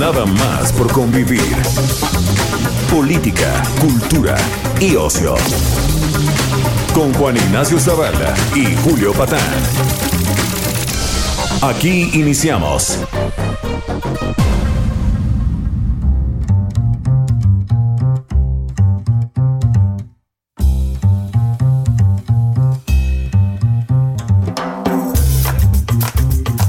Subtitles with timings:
[0.00, 1.54] Nada más por convivir.
[2.90, 4.34] Política, cultura
[4.80, 5.34] y ocio.
[6.94, 9.38] Con Juan Ignacio Zavala y Julio Patán.
[11.60, 12.98] Aquí iniciamos.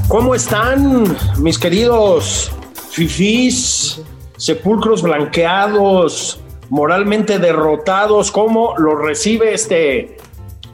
[0.09, 2.51] ¿Cómo están mis queridos
[2.91, 4.01] fifís,
[4.37, 6.39] sepulcros blanqueados,
[6.69, 8.31] moralmente derrotados?
[8.31, 10.17] ¿Cómo lo recibe este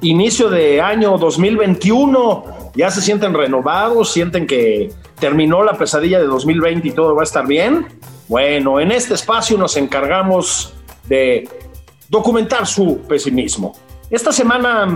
[0.01, 2.43] inicio de año 2021?
[2.75, 4.11] ¿Ya se sienten renovados?
[4.11, 7.87] ¿Sienten que terminó la pesadilla de 2020 y todo va a estar bien?
[8.27, 10.73] Bueno, en este espacio nos encargamos
[11.05, 11.47] de
[12.09, 13.75] documentar su pesimismo.
[14.09, 14.87] Esta semana,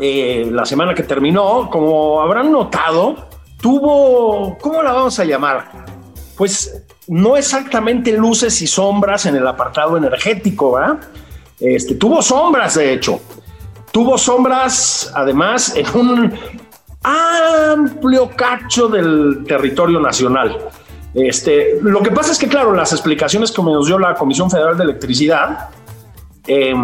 [0.00, 3.16] eh, la semana que terminó, como habrán notado,
[3.60, 5.89] tuvo, ¿cómo la vamos a llamar?
[6.40, 6.74] Pues
[7.06, 10.98] no exactamente luces y sombras en el apartado energético, ¿verdad?
[11.60, 13.20] Este, tuvo sombras, de hecho.
[13.92, 16.32] Tuvo sombras, además, en un
[17.02, 20.56] amplio cacho del territorio nacional.
[21.12, 24.78] Este, lo que pasa es que, claro, las explicaciones que nos dio la Comisión Federal
[24.78, 25.68] de Electricidad,
[26.46, 26.74] eh,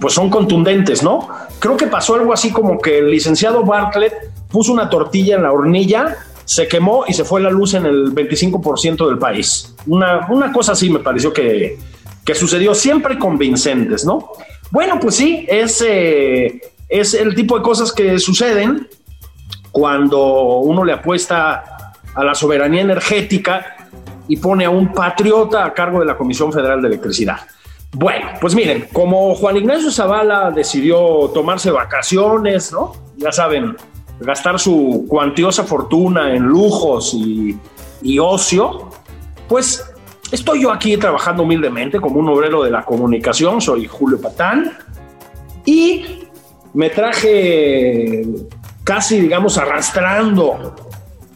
[0.00, 1.28] pues son contundentes, ¿no?
[1.58, 4.14] Creo que pasó algo así como que el licenciado Bartlett
[4.50, 6.16] puso una tortilla en la hornilla,
[6.48, 9.74] se quemó y se fue la luz en el 25% del país.
[9.86, 11.78] Una, una cosa así me pareció que,
[12.24, 14.30] que, sucedió siempre convincentes, ¿no?
[14.70, 16.58] Bueno, pues sí, es, eh,
[16.88, 18.88] es el tipo de cosas que suceden
[19.72, 23.76] cuando uno le apuesta a la soberanía energética
[24.26, 27.40] y pone a un patriota a cargo de la Comisión Federal de Electricidad.
[27.92, 32.94] Bueno, pues miren, como Juan Ignacio Zavala decidió tomarse vacaciones, ¿no?
[33.18, 33.76] Ya saben,
[34.20, 37.56] gastar su cuantiosa fortuna en lujos y,
[38.02, 38.90] y, ocio,
[39.48, 39.84] pues
[40.30, 44.76] estoy yo aquí trabajando humildemente como un obrero de la comunicación, soy Julio Patán,
[45.64, 46.24] y
[46.74, 48.24] me traje
[48.84, 50.74] casi, digamos, arrastrando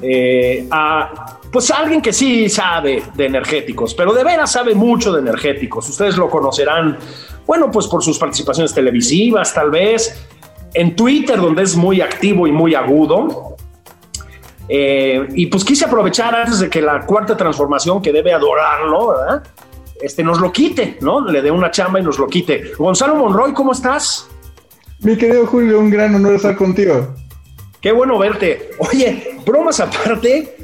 [0.00, 5.20] eh, a pues alguien que sí sabe de energéticos, pero de veras sabe mucho de
[5.20, 5.86] energéticos.
[5.88, 6.96] Ustedes lo conocerán,
[7.46, 10.26] bueno, pues por sus participaciones televisivas, tal vez,
[10.74, 13.56] en Twitter, donde es muy activo y muy agudo.
[14.68, 19.42] Eh, y pues quise aprovechar antes de que la cuarta transformación, que debe adorarlo, ¿verdad?
[20.00, 21.20] Este, nos lo quite, ¿no?
[21.20, 22.72] Le dé una chamba y nos lo quite.
[22.78, 24.28] Gonzalo Monroy, ¿cómo estás?
[25.00, 27.14] Mi querido Julio, un gran honor estar contigo.
[27.80, 28.70] Qué bueno verte.
[28.78, 30.56] Oye, bromas aparte,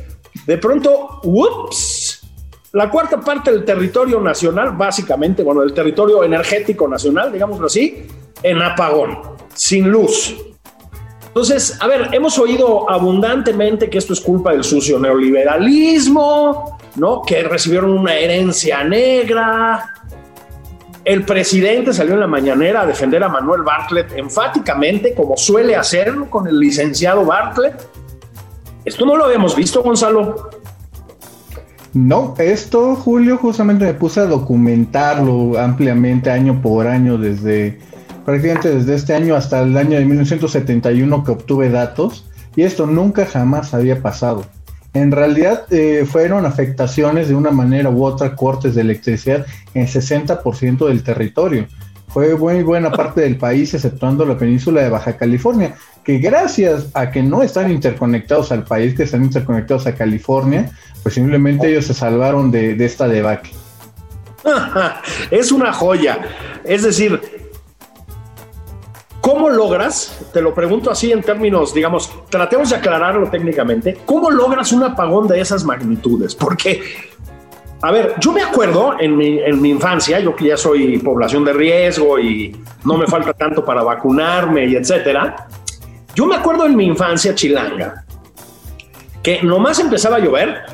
[0.47, 2.27] de pronto, ups,
[2.73, 8.07] la cuarta parte del territorio nacional, básicamente, bueno, del territorio energético nacional, digámoslo así,
[8.43, 9.19] en apagón,
[9.59, 10.37] sin luz.
[11.27, 17.23] Entonces, a ver, hemos oído abundantemente que esto es culpa del sucio neoliberalismo, ¿no?
[17.23, 19.95] Que recibieron una herencia negra.
[21.05, 26.29] El presidente salió en la mañanera a defender a Manuel Bartlett enfáticamente, como suele hacerlo
[26.29, 27.87] con el licenciado Bartlett
[28.89, 30.49] esto no lo habíamos visto, Gonzalo.
[31.93, 37.81] No, esto, Julio, justamente me puse a documentarlo ampliamente año por año, desde
[38.29, 43.25] prácticamente desde este año hasta el año de 1971 que obtuve datos, y esto nunca
[43.25, 44.45] jamás había pasado.
[44.93, 50.89] En realidad eh, fueron afectaciones de una manera u otra, cortes de electricidad en 60%
[50.89, 51.69] del territorio.
[52.09, 57.11] Fue muy buena parte del país, exceptuando la península de Baja California, que gracias a
[57.11, 60.71] que no están interconectados al país, que están interconectados a California,
[61.03, 63.53] pues simplemente ellos se salvaron de, de esta debacle.
[65.31, 66.21] es una joya.
[66.65, 67.38] Es decir,
[69.21, 74.73] ¿cómo logras, te lo pregunto así en términos, digamos, tratemos de aclararlo técnicamente, ¿cómo logras
[74.73, 76.35] un apagón de esas magnitudes?
[76.35, 76.83] Porque,
[77.83, 82.19] a ver, yo me acuerdo en mi, infancia, yo que ya soy población de riesgo
[82.19, 85.49] y no me falta tanto para vacunarme y etcétera,
[86.15, 88.05] yo me acuerdo en mi infancia chilanga
[89.23, 90.65] que nomás empezaba a llover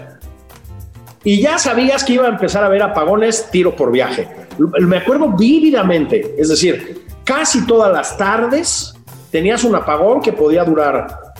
[1.25, 4.29] y ya sabías que iba a empezar a haber apagones tiro por viaje.
[4.58, 8.94] Me acuerdo vívidamente, es decir, casi todas las tardes
[9.30, 11.34] tenías un apagón que podía durar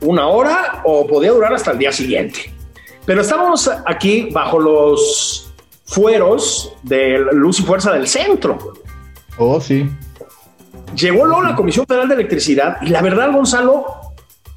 [0.00, 2.52] una hora o podía durar hasta el día siguiente.
[3.04, 5.52] Pero estábamos aquí bajo los
[5.84, 8.74] fueros de luz y fuerza del centro.
[9.38, 9.88] Oh, sí.
[10.94, 13.86] Llegó luego la Comisión Federal de Electricidad y la verdad, Gonzalo,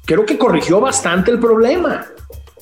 [0.04, 2.06] creo que corrigió bastante el problema.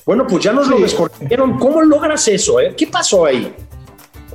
[0.05, 1.57] Bueno, pues ya nos lo descorrigieron.
[1.57, 2.59] ¿Cómo logras eso?
[2.59, 2.73] Eh?
[2.77, 3.53] ¿Qué pasó ahí?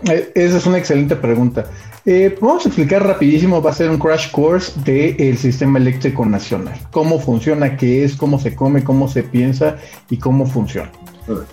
[0.09, 1.67] Eh, esa es una excelente pregunta.
[2.07, 6.75] Eh, vamos a explicar rapidísimo, va a ser un crash course del sistema eléctrico nacional.
[6.91, 9.77] Cómo funciona, qué es, cómo se come, cómo se piensa
[10.09, 10.91] y cómo funciona.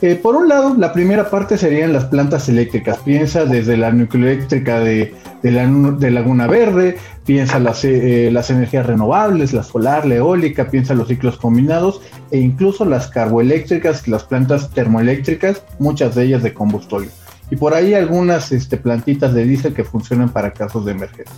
[0.02, 2.98] Eh, por un lado, la primera parte serían las plantas eléctricas.
[3.00, 5.14] Piensa desde la nucleoeléctrica de,
[5.44, 11.10] de, Laguna Verde, piensa las, eh, las energías renovables, la solar, la eólica, piensa los
[11.10, 12.02] ciclos combinados
[12.32, 17.10] e incluso las carboeléctricas, las plantas termoeléctricas, muchas de ellas de combustible.
[17.50, 21.36] Y por ahí algunas este, plantitas de diésel que funcionan para casos de emergencia.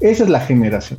[0.00, 0.98] Esa es la generación.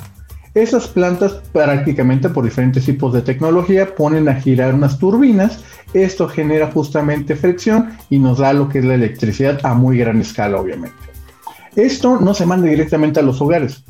[0.56, 5.64] Esas plantas prácticamente por diferentes tipos de tecnología ponen a girar unas turbinas
[5.94, 10.22] esto genera justamente fricción y nos da lo que es la electricidad a muy gran
[10.22, 10.96] escala, obviamente.
[11.76, 13.84] Esto no se manda directamente a los hogares,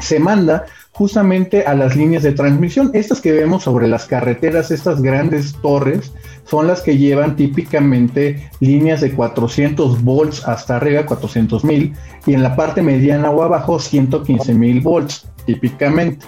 [0.00, 2.90] se manda justamente a las líneas de transmisión.
[2.94, 6.10] Estas que vemos sobre las carreteras, estas grandes torres,
[6.44, 11.94] son las que llevan típicamente líneas de 400 volts hasta arriba, 400 mil,
[12.24, 16.24] y en la parte mediana o abajo 115 mil volts, típicamente.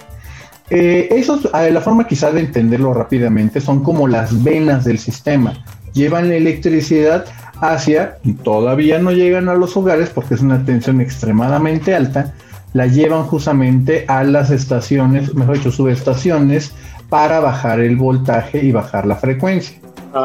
[0.69, 5.63] Eh, eso, la forma quizá de entenderlo rápidamente, son como las venas del sistema.
[5.93, 7.25] Llevan la electricidad
[7.59, 12.35] hacia, y todavía no llegan a los hogares porque es una tensión extremadamente alta,
[12.73, 16.73] la llevan justamente a las estaciones, mejor dicho, subestaciones,
[17.09, 19.77] para bajar el voltaje y bajar la frecuencia.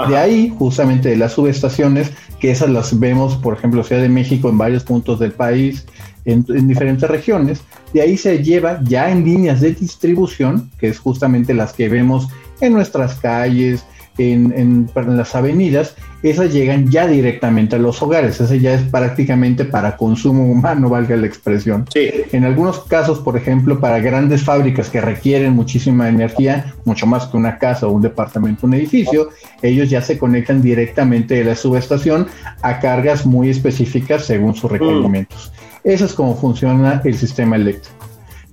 [0.09, 2.11] De ahí, justamente de las subestaciones,
[2.41, 5.87] que esas las vemos, por ejemplo, Ciudad de México en varios puntos del país,
[6.25, 7.63] en, diferentes regiones.
[7.93, 12.29] De ahí se lleva ya en líneas de distribución, que es justamente las que vemos
[12.61, 13.85] en nuestras calles,
[14.19, 15.97] en, las avenidas,
[16.31, 18.41] esas llegan ya directamente a los hogares.
[18.41, 21.85] Esa ya es prácticamente para consumo humano, valga la expresión.
[21.95, 27.37] En algunos casos, por ejemplo, para grandes fábricas que requieren muchísima energía, mucho más que
[27.37, 29.29] una casa o un departamento, un edificio,
[29.61, 32.27] ellos ya se conectan directamente de la subestación
[32.63, 35.53] a cargas muy específicas según sus requerimientos.
[35.85, 38.05] Eso es como funciona el sistema eléctrico.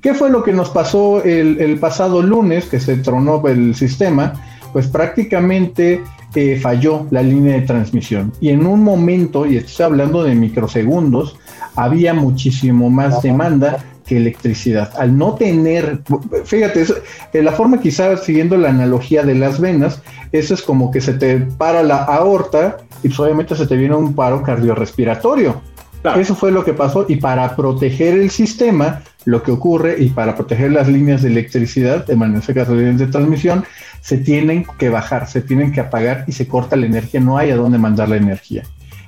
[0.01, 4.33] ¿Qué fue lo que nos pasó el, pasado lunes que se tronó el sistema?
[4.73, 6.01] Pues prácticamente
[6.35, 11.37] eh, falló la línea de transmisión y en un momento, y estoy hablando de microsegundos,
[11.75, 14.91] había muchísimo más demanda que electricidad.
[14.97, 16.01] Al no tener,
[16.45, 16.85] fíjate,
[17.31, 20.01] de la forma quizás siguiendo la analogía de las venas,
[20.31, 23.95] eso es como que se te para la aorta y pues obviamente se te viene
[23.95, 25.61] un paro cardiorrespiratorio.
[26.15, 30.35] Eso fue lo que pasó y para proteger el sistema, lo que ocurre y para
[30.35, 33.63] proteger las líneas de electricidad, en este caso líneas de transmisión,
[34.01, 37.51] se tienen que bajar, se tienen que apagar y se corta la energía, no hay
[37.51, 38.63] a dónde mandar la energía.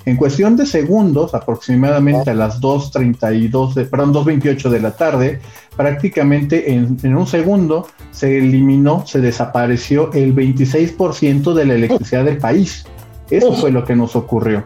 [0.05, 5.39] En cuestión de segundos, aproximadamente a las 2.32, de, perdón, 2.28 de la tarde,
[5.77, 12.37] prácticamente en, en, un segundo se eliminó, se desapareció el 26% de la electricidad del
[12.37, 12.85] país.
[13.29, 14.65] Eso fue lo que nos ocurrió.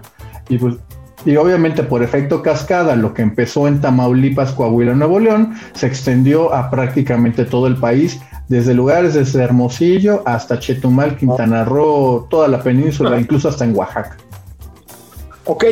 [0.49, 0.75] Y pues
[1.27, 6.53] y obviamente por efecto cascada, lo que empezó en Tamaulipas, Coahuila, Nuevo León, se extendió
[6.53, 12.63] a prácticamente todo el país, desde lugares desde Hermosillo hasta Chetumal, Quintana Roo, toda la
[12.63, 14.15] península, incluso hasta en Oaxaca.
[15.43, 15.65] Ok,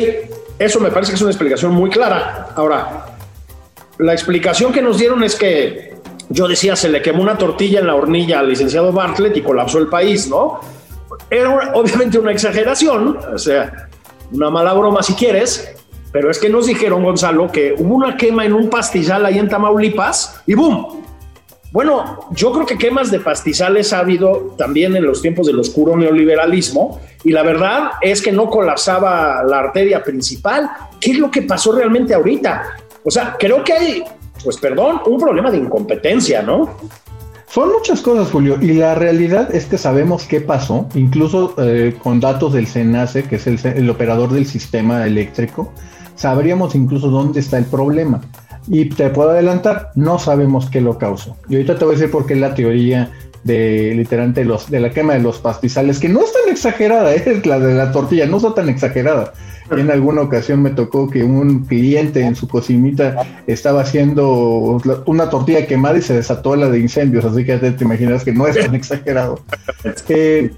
[0.58, 2.48] eso me parece que es una explicación muy clara.
[2.54, 3.06] Ahora,
[3.96, 5.94] la explicación que nos dieron es que
[6.28, 9.78] yo decía, se le quemó una tortilla en la hornilla al licenciado Bartlett y colapsó
[9.78, 10.60] el país, ¿no?
[11.30, 13.88] Era obviamente una exageración, o sea,
[14.32, 15.74] una mala broma si quieres,
[16.12, 19.48] pero es que nos dijeron, Gonzalo, que hubo una quema en un pastizal ahí en
[19.48, 21.04] Tamaulipas y ¡boom!
[21.72, 25.94] Bueno, yo creo que quemas de pastizales ha habido también en los tiempos del oscuro
[25.94, 30.70] neoliberalismo y la verdad es que no colapsaba la arteria principal.
[30.98, 32.76] ¿Qué es lo que pasó realmente ahorita?
[33.04, 34.04] O sea, creo que hay,
[34.42, 36.78] pues perdón, un problema de incompetencia, ¿no?
[37.48, 42.20] Son muchas cosas, Julio, y la realidad es que sabemos qué pasó, incluso eh, con
[42.20, 45.72] datos del SENACE, que es el, operador del sistema eléctrico,
[46.16, 48.20] sabríamos incluso dónde está el problema.
[48.68, 51.36] Y te puedo adelantar, no sabemos qué lo causó.
[51.48, 53.12] Y ahorita te voy a decir por qué la teoría
[53.44, 57.46] de literalmente los, de la quema de los pastizales, que no es tan exagerada, es
[57.46, 59.32] la de la tortilla, no está tan exagerada.
[59.70, 65.66] En alguna ocasión me tocó que un cliente en su cocinita estaba haciendo una tortilla
[65.66, 68.74] quemada y se desató la de incendios, así que te, imaginas que no es tan
[68.76, 69.40] exagerado.
[70.08, 70.50] Eh,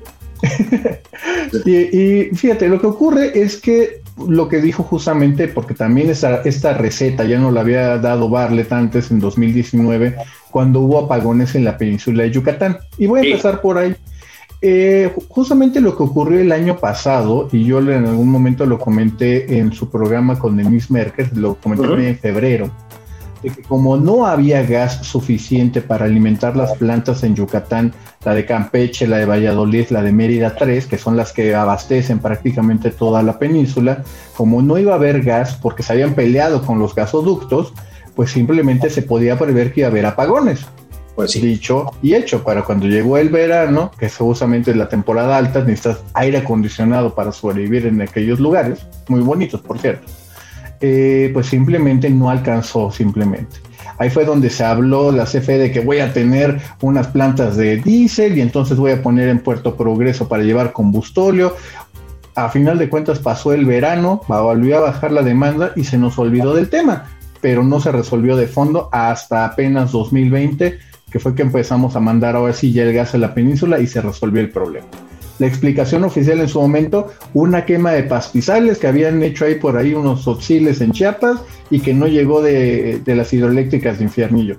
[1.64, 6.74] y, fíjate, lo que ocurre es que lo que dijo justamente, porque también esta, esta
[6.74, 10.16] receta ya no la había dado Barlet antes en 2019,
[10.50, 12.78] cuando hubo apagones en la península de Yucatán.
[12.98, 13.94] Y voy a empezar por ahí.
[14.60, 19.58] Eh, justamente lo que ocurrió el año pasado, y yo en algún momento lo comenté
[19.58, 22.68] en su programa con Denise Merkel, lo comenté en febrero,
[23.40, 27.92] de que como no había gas suficiente para alimentar las plantas en Yucatán,
[28.24, 32.18] la de Campeche, la de Valladolid, la de Mérida 3, que son las que abastecen
[32.18, 34.02] prácticamente toda la península,
[34.36, 37.74] como no iba a haber gas porque se habían peleado con los gasoductos,
[38.16, 40.66] pues simplemente se podía prever que iba a haber apagones.
[41.18, 45.64] Pues Dicho y hecho, para cuando llegó el verano, que es justamente la temporada alta,
[45.64, 50.06] necesitas aire acondicionado para sobrevivir en aquellos lugares, muy bonitos por cierto
[50.80, 53.56] eh, pues simplemente no alcanzó simplemente.
[53.98, 57.78] Ahí fue donde se habló la CFE de que voy a tener unas plantas de
[57.78, 61.56] diésel y entonces voy a poner en Puerto Progreso para llevar combustóleo.
[62.36, 66.16] A final de cuentas pasó el verano, volvió a bajar la demanda y se nos
[66.16, 67.06] olvidó del tema,
[67.40, 70.78] pero no se resolvió de fondo hasta apenas 2020,
[71.10, 73.86] que fue que empezamos a mandar ahora sí ya el gas a la península y
[73.86, 74.86] se resolvió el problema
[75.38, 79.76] la explicación oficial en su momento, una quema de pastizales que habían hecho ahí por
[79.76, 84.58] ahí unos auxiles en Chiapas y que no llegó de, las hidroeléctricas de Infiernillo.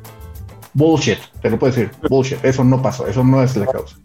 [0.73, 3.97] Bullshit, te lo puedo decir, bullshit, eso no pasó, eso no es la causa.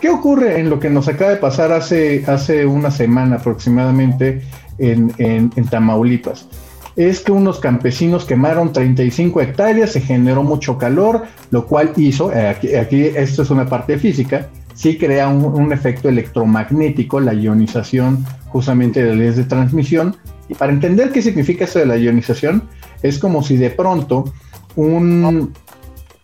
[0.00, 4.42] ¿Qué ocurre en lo que nos acaba de pasar hace, hace una semana aproximadamente
[4.78, 6.48] en, en, Tamaulipas?
[6.96, 12.48] Es que unos campesinos quemaron 35 hectáreas, se generó mucho calor, lo cual hizo, eh,
[12.48, 19.14] aquí, esto es una parte física, sí crea un, efecto electromagnético, la ionización justamente de
[19.14, 20.16] leyes de transmisión.
[20.48, 22.68] Y para entender qué significa eso de la ionización,
[23.02, 24.24] es como si de pronto
[24.76, 25.52] un,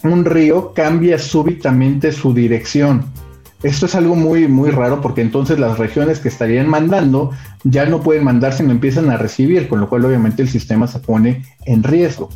[0.02, 3.04] un río cambia súbitamente su dirección.
[3.62, 7.32] Esto es algo muy, muy raro porque entonces las regiones que estarían mandando
[7.64, 11.00] ya no pueden mandar, sino empiezan a recibir, con lo cual obviamente el sistema se
[11.00, 12.28] pone en riesgo.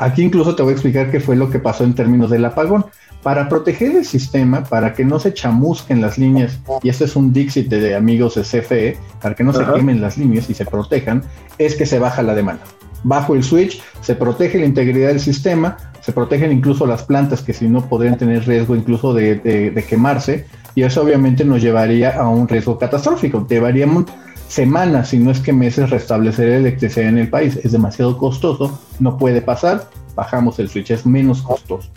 [0.00, 2.86] Aquí incluso te voy a explicar qué fue lo que pasó en términos del apagón.
[3.22, 7.32] Para proteger el sistema, para que no se chamusquen las líneas, y este es un
[7.32, 11.22] Dixit de amigos de CFE, para que no se quemen las líneas y se protejan,
[11.58, 12.64] es que se baja la demanda.
[13.04, 15.76] Bajo el switch se protege la integridad del sistema,
[16.10, 20.82] se protegen incluso las plantas que si no podrían tener riesgo incluso de, quemarse, y
[20.82, 23.46] eso obviamente nos llevaría a un riesgo catastrófico.
[23.48, 24.06] Llevaríamos
[24.48, 27.60] semanas, si no es que meses, restablecer electricidad en el país.
[27.62, 31.88] Es demasiado costoso, no puede pasar, bajamos el switch, es menos costoso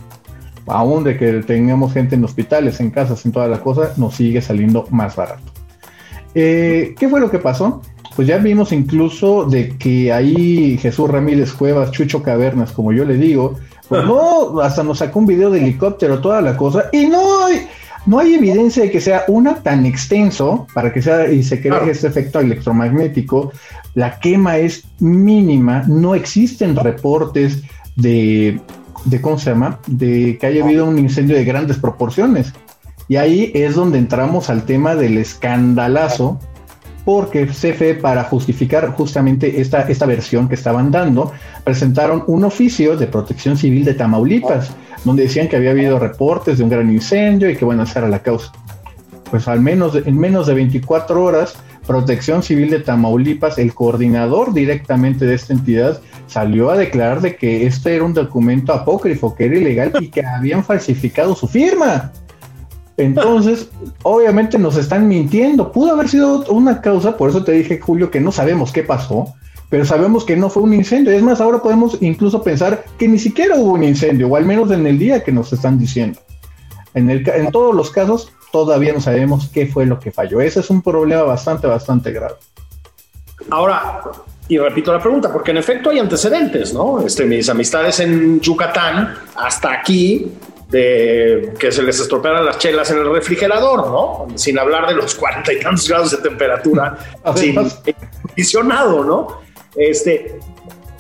[0.68, 4.42] aún de que tengamos gente en hospitales, en casas, en toda la cosa, nos sigue
[4.42, 5.44] saliendo más barato.
[6.36, 7.82] Eh, ¿Qué fue lo que pasó?
[8.16, 13.16] Pues ya vimos incluso de que ahí Jesús Ramírez Cuevas, Chucho Cavernas, como yo le
[13.16, 13.56] digo,
[13.90, 17.68] pues no, hasta nos sacó un video de helicóptero, toda la cosa, y no hay,
[18.06, 21.90] no hay evidencia de que sea una tan extenso para que sea y se cree
[21.90, 23.52] este efecto electromagnético.
[23.96, 27.62] La quema es mínima, no existen reportes
[27.96, 28.60] de
[29.06, 32.54] de cómo se llama, de que haya habido un incendio de grandes proporciones.
[33.08, 36.40] Y ahí es donde entramos al tema del escandalazo,
[37.06, 41.32] porque CFE, para justificar justamente esta, esta versión que estaban dando,
[41.64, 44.72] presentaron un oficio de protección civil de Tamaulipas,
[45.04, 48.08] donde decían que había habido reportes de un gran incendio y que bueno, esa era
[48.08, 48.52] la causa.
[49.30, 51.56] Pues al menos en menos de 24 horas,
[51.86, 57.66] Protección Civil de Tamaulipas, el coordinador directamente de esta entidad, salió a declarar de que
[57.66, 62.12] este era un documento apócrifo, que era ilegal y que habían falsificado su firma.
[62.98, 63.70] Entonces,
[64.04, 65.72] obviamente nos están mintiendo.
[65.72, 69.34] Pudo haber sido una causa, por eso te dije, Julio, que no sabemos qué pasó,
[69.70, 71.12] pero sabemos que no fue un incendio.
[71.12, 74.70] Es más, ahora podemos incluso pensar que ni siquiera hubo un incendio, o al menos
[74.72, 76.20] en el día que nos están diciendo.
[76.94, 80.42] En, todos los casos, todavía no sabemos qué fue lo que falló.
[80.42, 82.36] Ese es un problema bastante, bastante grave.
[83.50, 84.04] Ahora,
[84.48, 87.02] y repito la pregunta, porque en efecto hay antecedentes, ¿no?
[87.04, 90.32] Este, mis amistades en Yucatán, hasta aquí,
[90.70, 94.28] de que se les estropearan las chelas en el refrigerador, ¿no?
[94.36, 96.98] Sin hablar de los cuarenta y tantos grados de temperatura,
[97.36, 99.42] sin acondicionado, ¿no?
[99.76, 100.40] Este,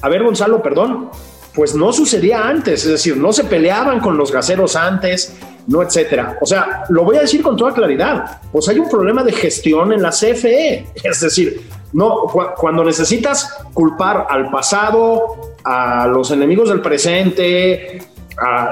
[0.01, 1.10] a ver, Gonzalo, perdón,
[1.53, 6.38] pues no sucedía antes, es decir, no se peleaban con los gaseros antes, no etcétera.
[6.41, 9.93] O sea, lo voy a decir con toda claridad, pues hay un problema de gestión
[9.93, 12.24] en la CFE, es decir, no
[12.58, 18.01] cuando necesitas culpar al pasado, a los enemigos del presente,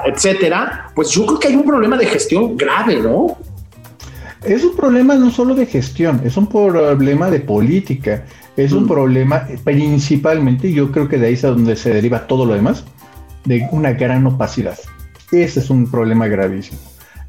[0.05, 3.37] etcétera, pues yo creo que hay un problema de gestión grave, ¿no?
[4.43, 8.25] Es un problema no solo de gestión, es un problema de política,
[8.57, 8.87] es un mm.
[8.87, 12.83] problema principalmente, yo creo que de ahí es donde se deriva todo lo demás,
[13.45, 14.77] de una gran opacidad.
[15.31, 16.79] Ese es un problema gravísimo.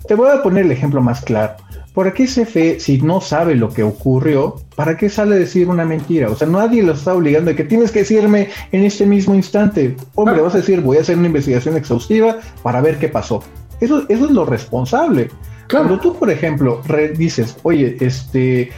[0.06, 1.56] Te voy a poner el ejemplo más claro.
[1.92, 5.84] ¿Por qué CFE, si no sabe lo que ocurrió, para qué sale a decir una
[5.84, 6.30] mentira?
[6.30, 9.94] O sea, nadie lo está obligando de que tienes que decirme en este mismo instante.
[10.14, 13.42] Hombre, vas a decir, voy a hacer una investigación exhaustiva para ver qué pasó.
[13.80, 15.28] Eso, eso es lo responsable.
[15.70, 16.80] Cuando tú, por ejemplo,
[17.16, 18.70] dices, oye, este,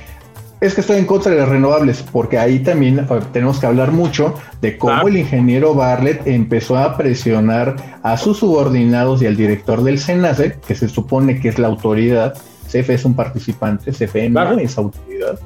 [0.60, 4.34] es que estoy en contra de las renovables, porque ahí también tenemos que hablar mucho
[4.60, 9.98] de cómo el ingeniero Bartlett empezó a presionar a sus subordinados y al director del
[9.98, 12.34] SENACE, que se supone que es la autoridad,
[12.82, 15.38] CFE es un participante, CFE no es autoridad,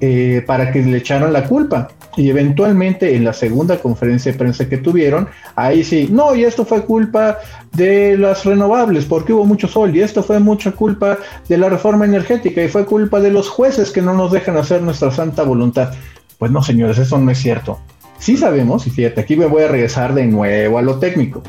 [0.00, 1.88] eh, para que le echaran la culpa.
[2.16, 6.64] Y eventualmente en la segunda conferencia de prensa que tuvieron, ahí sí, no, y esto
[6.64, 7.38] fue culpa
[7.72, 12.04] de las renovables porque hubo mucho sol, y esto fue mucha culpa de la reforma
[12.04, 15.92] energética, y fue culpa de los jueces que no nos dejan hacer nuestra santa voluntad.
[16.38, 17.78] Pues no, señores, eso no es cierto.
[18.18, 21.42] Sí sabemos, y fíjate, aquí me voy a regresar de nuevo a lo técnico.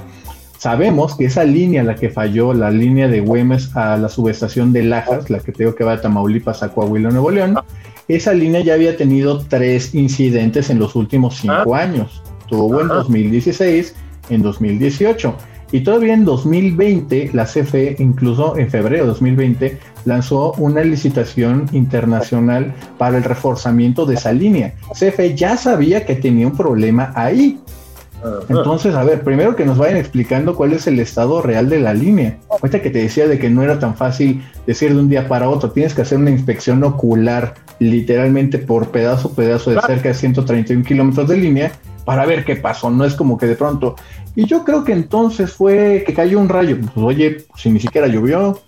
[0.59, 4.83] Sabemos que esa línea, la que falló, la línea de Güemes a la subestación de
[4.83, 7.57] Lajas, la que tengo que va de Tamaulipas a Coahuila, Nuevo León,
[8.09, 11.79] esa línea ya había tenido tres incidentes en los últimos cinco ah.
[11.79, 12.21] años.
[12.49, 13.95] Tuvo en 2016,
[14.29, 15.33] en 2018.
[15.71, 22.73] Y todavía en 2020, la CFE, incluso en febrero de 2020, lanzó una licitación internacional
[22.97, 24.73] para el reforzamiento de esa línea.
[24.91, 27.59] CFE ya sabía que tenía un problema ahí.
[28.49, 31.93] Entonces, a ver, primero que nos vayan explicando cuál es el estado real de la
[31.93, 32.37] línea.
[32.49, 35.49] Ahorita que te decía de que no era tan fácil decir de un día para
[35.49, 40.83] otro, tienes que hacer una inspección ocular, literalmente por pedazo pedazo de cerca de 131
[40.83, 41.71] kilómetros de línea,
[42.05, 42.89] para ver qué pasó.
[42.89, 43.95] No es como que de pronto.
[44.35, 46.77] Y yo creo que entonces fue que cayó un rayo.
[46.93, 48.61] Pues oye, si ni siquiera llovió.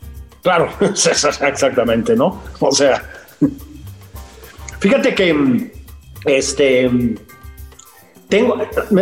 [0.44, 2.42] Claro, exactamente, ¿no?
[2.60, 3.04] O sea,
[4.80, 5.72] fíjate que
[6.26, 6.90] este
[8.32, 8.56] tengo,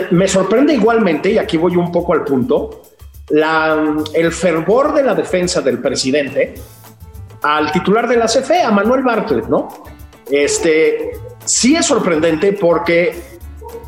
[0.10, 2.82] me, sorprende igualmente, y aquí voy un poco al punto,
[3.30, 6.56] el fervor de la defensa del presidente
[7.44, 9.70] al titular de la CFE, a Manuel Bartlett, ¿no?
[10.30, 11.12] Este,
[11.46, 13.38] sí es sorprendente porque,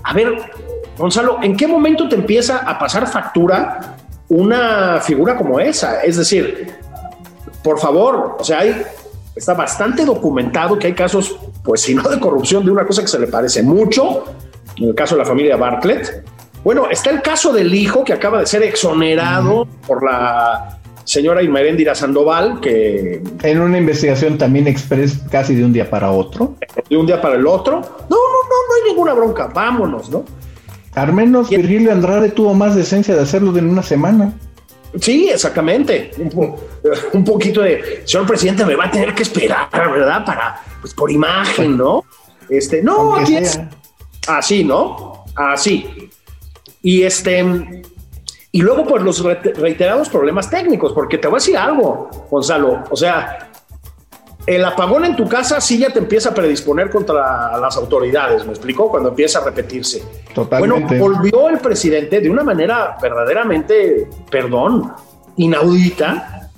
[0.04, 0.38] a ver,
[0.96, 3.98] Gonzalo, ¿en qué momento te empieza a pasar factura
[4.30, 6.04] una figura como esa?
[6.04, 6.72] Es decir,
[7.64, 8.84] por favor, o sea, hay,
[9.36, 13.08] está bastante documentado que hay casos, pues si no de corrupción, de una cosa que
[13.08, 14.24] se le parece mucho
[14.78, 16.24] en el caso de la familia Bartlett.
[16.64, 21.96] Bueno, está el caso del hijo que acaba de ser exonerado por la señora Irmeréndira
[21.96, 23.22] Sandoval, que...
[23.44, 26.56] En una investigación también express casi de un día para otro.
[26.90, 27.82] De un día para el otro.
[27.82, 30.24] No, no, no, no hay ninguna bronca, vámonos, ¿no?
[30.94, 34.34] Al menos Virgilio Andrade tuvo más decencia de hacerlo en una semana.
[35.00, 36.12] Sí, exactamente.
[37.14, 40.26] Un, poquito de, señor presidente, me va a tener que esperar, ¿verdad?
[40.26, 42.04] Para, pues por imagen, ¿no?
[42.50, 43.60] Este, no, aquí es,
[44.28, 45.26] Así, ¿no?
[45.36, 46.10] Así.
[46.82, 47.84] Y este.
[48.54, 52.84] Y luego, pues los reiterados problemas técnicos, porque te voy a decir algo, Gonzalo.
[52.90, 53.52] O sea,
[54.46, 58.52] el apagón en tu casa sí ya te empieza a predisponer contra las autoridades, ¿me
[58.52, 58.90] explicó?
[58.90, 60.04] Cuando empieza a repetirse.
[60.34, 60.98] Totalmente.
[60.98, 64.92] Bueno, volvió el presidente de una manera verdaderamente, perdón,
[65.38, 66.50] inaudita.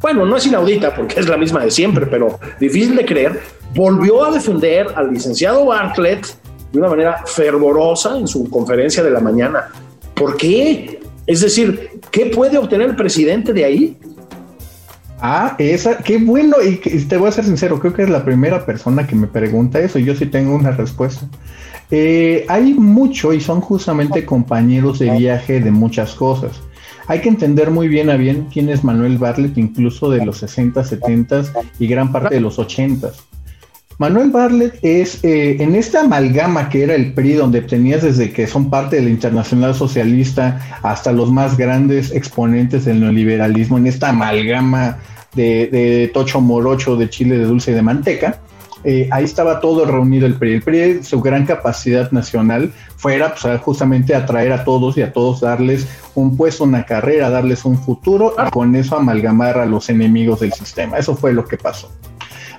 [0.00, 3.42] Bueno, no es inaudita porque es la misma de siempre, pero difícil de creer.
[3.74, 6.26] Volvió a defender al licenciado Bartlett
[6.72, 9.68] de una manera fervorosa en su conferencia de la mañana.
[10.14, 11.00] ¿Por qué?
[11.26, 13.98] Es decir, ¿qué puede obtener el presidente de ahí?
[15.20, 18.66] Ah, esa, qué bueno, y, te voy a ser sincero, creo que es la primera
[18.66, 21.26] persona que me pregunta eso, y yo sí tengo una respuesta.
[21.90, 26.60] Eh, hay mucho y son justamente compañeros de viaje de muchas cosas.
[27.08, 30.84] Hay que entender muy bien a bien quién es Manuel Bartlett, incluso de los 60,
[30.84, 31.44] 70
[31.78, 33.12] y gran parte de los 80.
[33.98, 38.46] Manuel Bartlett es eh, en esta amalgama que era el PRI, donde tenías desde que
[38.46, 44.10] son parte de la Internacional Socialista hasta los más grandes exponentes del neoliberalismo, en esta
[44.10, 44.98] amalgama
[45.34, 48.38] de, Tocho Morocho, de Chile, de dulce y de manteca.
[48.84, 50.52] Eh, ahí estaba todo reunido el PRI.
[50.52, 55.40] El PRI, su gran capacidad nacional fuera pues, justamente atraer a todos y a todos
[55.40, 60.40] darles un puesto, una carrera, darles un futuro y con eso amalgamar a los enemigos
[60.40, 60.98] del sistema.
[60.98, 61.90] Eso fue lo que pasó.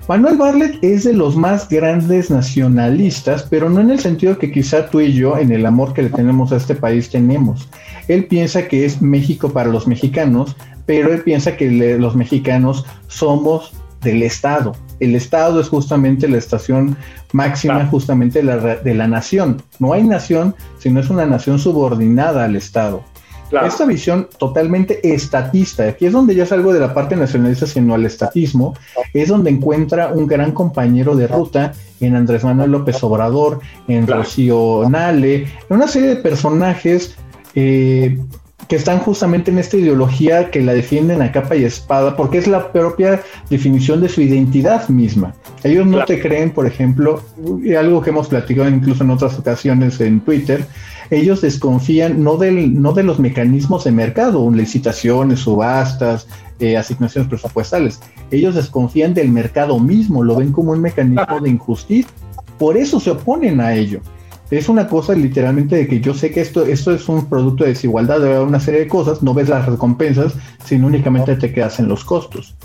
[0.07, 4.89] Manuel Barlet es de los más grandes nacionalistas, pero no en el sentido que quizá
[4.89, 7.67] tú y yo, en el amor que le tenemos a este país, tenemos.
[8.07, 13.73] Él piensa que es México para los mexicanos, pero él piensa que los mexicanos somos
[14.01, 14.71] del Estado.
[15.01, 16.95] El Estado es justamente la estación
[17.33, 19.61] máxima justamente de la nación.
[19.79, 23.03] No hay nación, sino es una nación subordinada al Estado.
[23.51, 28.05] Esta visión totalmente estatista, aquí es donde ya salgo de la parte nacionalista, sino al
[28.05, 28.73] estatismo,
[29.13, 34.87] es donde encuentra un gran compañero de ruta en Andrés Manuel López Obrador, en Rocío
[34.89, 37.15] Nale, en una serie de personajes
[37.55, 38.19] eh,
[38.67, 42.47] que están justamente en esta ideología que la defienden a capa y espada, porque es
[42.47, 45.33] la propia definición de su identidad misma.
[45.63, 47.21] Ellos no te creen, por ejemplo,
[47.63, 50.65] y algo que hemos platicado incluso en otras ocasiones en Twitter,
[51.09, 56.27] ellos desconfían no, del, no de los mecanismos de mercado, licitaciones, subastas,
[56.59, 58.01] eh, asignaciones presupuestales.
[58.31, 62.11] Ellos desconfían del mercado mismo, lo ven como un mecanismo de injusticia.
[62.59, 64.01] Por eso se oponen a ello
[64.49, 67.71] es una cosa literalmente de que yo sé que esto, esto es un producto de
[67.71, 70.33] desigualdad, de una serie de cosas, no ves las recompensas,
[70.63, 72.55] sino únicamente te quedas en los costos.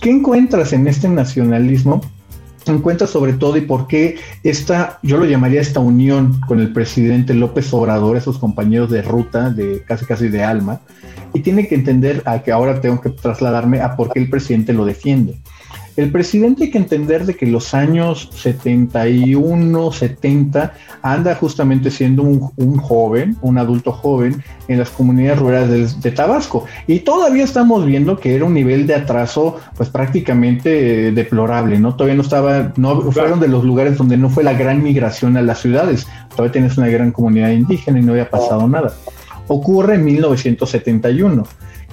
[0.00, 2.02] ¿Qué encuentras en este nacionalismo?
[2.66, 7.34] Encuentras sobre todo y por qué esta, yo lo llamaría esta unión con el presidente
[7.34, 10.80] López Obrador, esos compañeros de ruta, de casi casi de alma,
[11.32, 14.72] y tiene que entender a que ahora tengo que trasladarme a por qué el presidente
[14.72, 15.40] lo defiende.
[15.94, 22.76] El presidente hay que entender de que los años 71, 70 anda justamente siendo un,
[22.78, 26.64] joven, un adulto joven en las comunidades rurales de, Tabasco.
[26.86, 31.94] Y todavía estamos viendo que era un nivel de atraso pues prácticamente eh, deplorable, ¿no?
[31.94, 35.42] Todavía no estaba, no fueron de los lugares donde no fue la gran migración a
[35.42, 36.06] las ciudades.
[36.30, 38.94] Todavía tienes una gran comunidad indígena y no había pasado nada.
[39.46, 41.44] Ocurre en 1971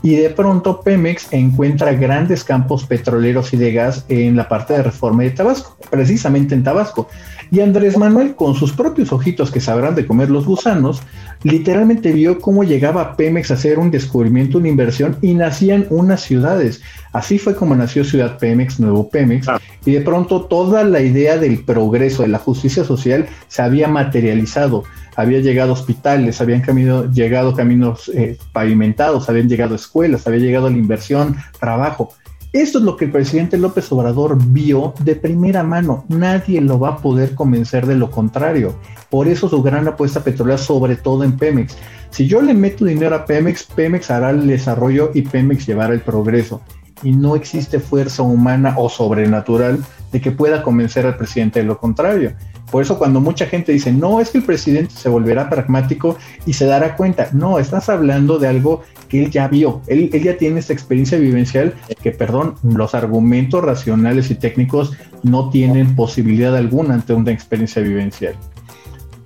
[0.01, 4.83] y de pronto Pemex encuentra grandes campos petroleros y de gas en la parte de
[4.83, 7.07] reforma de Tabasco, precisamente en Tabasco.
[7.51, 11.01] Y Andrés Manuel, con sus propios ojitos que sabrán de comer los gusanos,
[11.41, 16.81] literalmente vio cómo llegaba Pemex a hacer un descubrimiento, una inversión y nacían unas ciudades.
[17.11, 19.59] Así fue como nació Ciudad Pemex, Nuevo Pemex, ah.
[19.83, 24.83] y de pronto toda la idea del progreso, de la justicia social, se había materializado
[25.19, 26.63] había llegado hospitales, habían
[27.11, 32.13] llegado caminos eh, pavimentados, habían llegado escuelas, había llegado la inversión, trabajo.
[32.53, 36.05] Esto es lo que el presidente López Obrador vio de primera mano.
[36.07, 38.75] Nadie lo va a poder convencer de lo contrario.
[39.09, 41.75] Por eso su gran apuesta petrolera, sobre todo en Pemex.
[42.11, 46.01] Si yo le meto dinero a Pemex, Pemex hará el desarrollo y Pemex llevará el
[46.01, 46.61] progreso.
[47.03, 51.77] Y no existe fuerza humana o sobrenatural de que pueda convencer al presidente de lo
[51.77, 52.33] contrario.
[52.71, 56.53] Por eso cuando mucha gente dice, no, es que el presidente se volverá pragmático y
[56.53, 60.59] se dará cuenta, no, estás hablando de algo que él ya vio, él, ya tiene
[60.59, 67.13] esta experiencia vivencial que, perdón, los argumentos racionales y técnicos no tienen posibilidad alguna ante
[67.13, 68.35] una experiencia vivencial.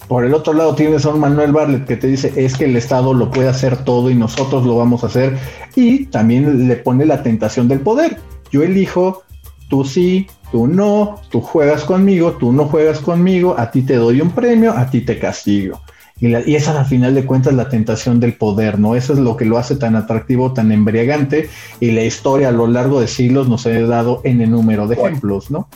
[0.07, 3.13] Por el otro lado tienes a Manuel Barlet que te dice es que el Estado
[3.13, 5.37] lo puede hacer todo y nosotros lo vamos a hacer
[5.75, 8.17] y también le pone la tentación del poder.
[8.51, 9.23] Yo elijo,
[9.69, 14.21] tú sí, tú no, tú juegas conmigo, tú no juegas conmigo, a ti te doy
[14.21, 15.81] un premio, a ti te castigo.
[16.19, 18.95] Y, y esa al final de cuentas la tentación del poder, ¿no?
[18.95, 22.67] Eso es lo que lo hace tan atractivo, tan embriagante y la historia a lo
[22.67, 25.67] largo de siglos nos ha dado en el número de ejemplos, ¿no?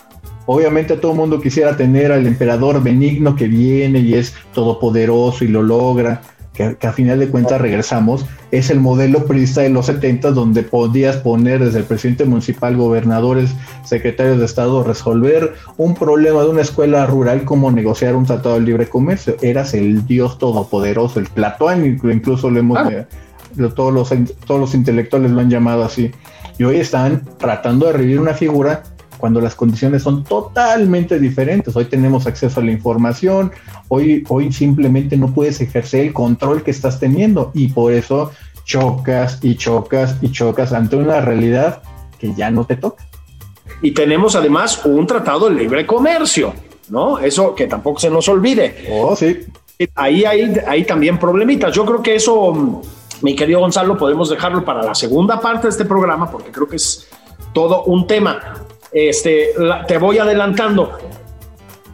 [0.46, 5.48] Obviamente todo el mundo quisiera tener al emperador benigno que viene y es todopoderoso y
[5.48, 6.22] lo logra,
[6.58, 11.18] que, a final de cuentas regresamos, es el modelo priista de los 70 donde podías
[11.18, 13.52] poner desde el presidente municipal, gobernadores,
[13.86, 18.62] secretarios de Estado, resolver un problema de una escuela rural como negociar un tratado de
[18.62, 19.38] libre comercio.
[19.42, 22.80] Eras el dios todopoderoso, el Platón, incluso lo hemos...
[23.76, 24.10] todos, los,
[24.46, 26.12] todos los intelectuales lo han llamado así.
[26.58, 28.82] Y hoy están tratando de revivir una figura
[29.18, 31.76] cuando las condiciones son totalmente diferentes.
[31.76, 33.52] Hoy tenemos acceso a la información,
[33.88, 38.32] hoy, hoy simplemente no puedes ejercer el control que estás teniendo y por eso
[38.64, 41.82] chocas y chocas y chocas ante una realidad
[42.20, 43.06] que ya no te toca.
[43.82, 46.54] Y tenemos además un tratado de libre comercio,
[46.90, 47.20] ¿no?
[47.20, 48.88] Eso que tampoco se nos olvide.
[48.92, 49.40] Oh, sí.
[49.94, 51.74] Ahí hay, hay también problemitas.
[51.74, 52.82] Yo creo que eso,
[53.22, 56.78] mi querido Gonzalo, podemos dejarlo para la segunda parte de este programa porque creo que
[56.78, 57.08] es
[57.54, 58.40] todo un tema.
[58.92, 59.50] Este,
[59.88, 60.98] te voy adelantando.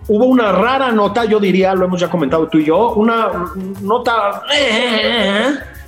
[0.08, 4.44] Hubo una rara nota, yo diría, lo hemos ya comentado tú y yo, una nota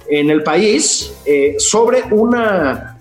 [0.08, 2.98] en el país eh, sobre una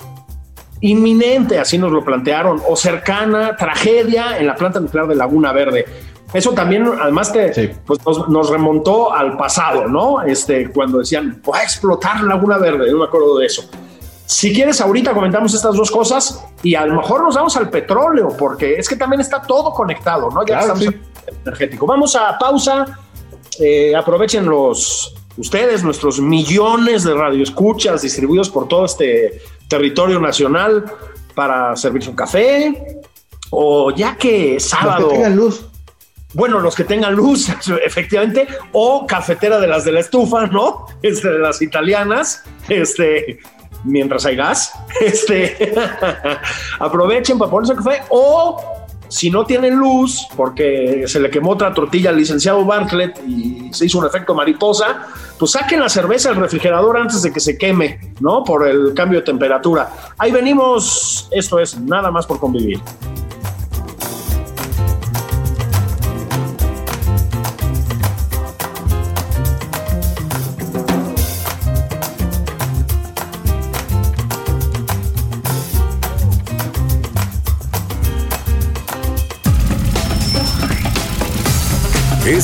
[0.80, 5.86] inminente, así nos lo plantearon, o cercana tragedia en la planta nuclear de Laguna Verde.
[6.32, 10.20] Eso también, además, te, pues nos, remontó al pasado, ¿no?
[10.22, 13.70] Este, cuando decían, va a explotar Laguna Verde, no me acuerdo de eso.
[14.26, 18.34] Si quieres, ahorita comentamos estas dos cosas y a lo mejor nos vamos al petróleo,
[18.36, 20.44] porque es que también está todo conectado, ¿no?
[20.46, 21.02] Ya estamos en
[21.44, 21.86] energético.
[21.86, 22.98] Vamos a pausa.
[23.60, 30.84] Eh, aprovechen los ustedes, nuestros millones de radioescuchas distribuidos por todo este territorio nacional
[31.34, 33.02] para servirse un café
[33.50, 35.00] o ya que sábado.
[35.00, 35.66] Los que tengan luz.
[36.32, 37.48] Bueno, los que tengan luz,
[37.84, 40.86] efectivamente, o cafetera de las de la estufa, ¿no?
[41.02, 43.38] Este, de las italianas, este,
[43.84, 44.72] mientras hay gas.
[45.00, 45.74] Este,
[46.78, 52.10] aprovechen para ponerse café o si no tienen luz, porque se le quemó otra tortilla
[52.10, 55.06] al licenciado Bartlett y se hizo un efecto mariposa,
[55.38, 58.42] pues saquen la cerveza del refrigerador antes de que se queme, ¿no?
[58.42, 59.92] Por el cambio de temperatura.
[60.18, 62.80] Ahí venimos, esto es nada más por convivir.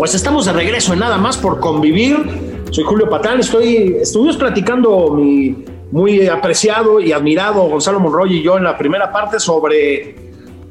[0.00, 2.16] Pues estamos de regreso en nada más por convivir.
[2.70, 8.56] Soy Julio Patán, estoy, estuvimos platicando mi muy apreciado y admirado Gonzalo Monroy y yo
[8.56, 10.16] en la primera parte sobre,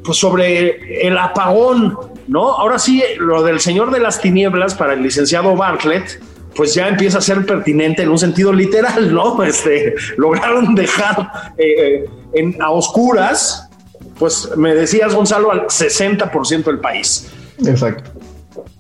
[0.04, 1.96] pues sobre el apagón,
[2.28, 2.54] ¿no?
[2.54, 6.20] Ahora sí, lo del Señor de las Tinieblas para el licenciado Bartlett,
[6.56, 9.44] pues ya empieza a ser pertinente en un sentido literal, ¿no?
[9.44, 13.70] Este, lograron dejar eh, en, a oscuras,
[14.18, 17.32] pues me decías, Gonzalo, al 60% del país.
[17.64, 18.19] Exacto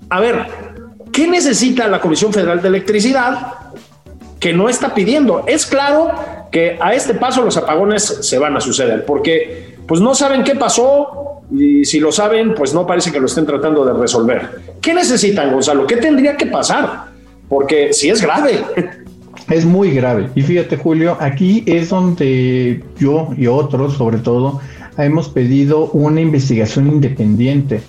[0.09, 0.47] a ver,
[1.11, 3.53] ¿qué necesita la Comisión Federal de Electricidad
[4.39, 5.43] que no está pidiendo?
[5.47, 6.11] Es claro
[6.51, 10.55] que a este paso los apagones se van a suceder porque pues no saben qué
[10.55, 14.61] pasó y si lo saben pues no parece que lo estén tratando de resolver.
[14.81, 15.85] ¿Qué necesitan, Gonzalo?
[15.85, 17.05] ¿Qué tendría que pasar?
[17.47, 18.63] Porque si es grave.
[19.49, 20.29] Es muy grave.
[20.35, 24.61] Y fíjate, Julio, aquí es donde yo y otros, sobre todo,
[24.95, 27.81] hemos pedido una investigación independiente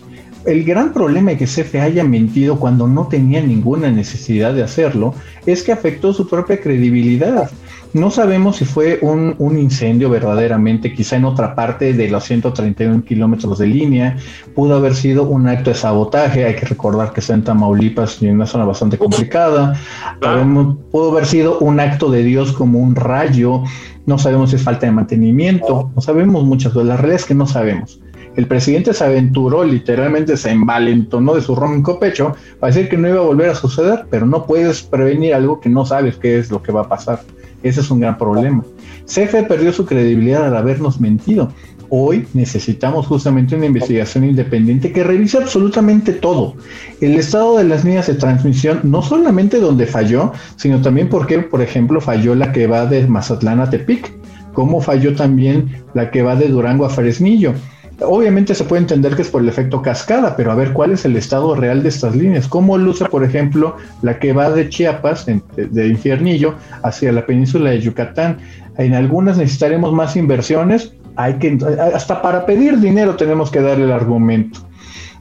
[0.47, 5.15] el gran problema de que CFE haya mentido cuando no tenía ninguna necesidad de hacerlo
[5.47, 7.51] es que afectó su propia credibilidad.
[7.93, 13.59] No sabemos si fue un, incendio verdaderamente, quizá en otra parte de los 131 kilómetros
[13.59, 14.17] de línea,
[14.55, 18.29] pudo haber sido un acto de sabotaje, hay que recordar que está en Tamaulipas y
[18.29, 19.75] en una zona bastante complicada,
[20.21, 23.65] pudo haber sido un acto de Dios como un rayo,
[24.07, 26.01] no sabemos si es falta de mantenimiento, no.
[26.01, 28.01] Sabemos muchas cosas, la realidad es que no sabemos.
[28.37, 33.09] El presidente se aventuró, literalmente se envalentonó de su ronco pecho para decir que no
[33.09, 36.51] iba a volver a suceder, pero no puedes prevenir algo que no sabes qué es
[36.51, 37.21] lo que va a pasar.
[37.63, 38.65] Ese es un gran problema.
[39.07, 41.53] CFE perdió su credibilidad al habernos mentido.
[41.89, 46.55] Hoy necesitamos justamente una investigación independiente que revise absolutamente todo.
[47.01, 51.63] El estado de las líneas de transmisión, no solamente donde falló, sino también porque, por
[51.63, 54.13] ejemplo, falló la que va de Mazatlán a Tepic,
[54.53, 57.55] como falló también la que va de Durango a Fresnillo
[58.03, 61.05] Obviamente se puede entender que es por el efecto cascada, pero a ver cuál es
[61.05, 62.49] el estado real de estas líneas.
[62.49, 67.81] ¿Cómo luce, por ejemplo, la que va de Chiapas, de Infiernillo, hacia la península de
[67.81, 68.39] Yucatán?
[68.79, 70.93] En algunas necesitaremos más inversiones.
[71.17, 71.59] Hay que,
[71.95, 74.61] hasta para pedir dinero tenemos que darle el argumento.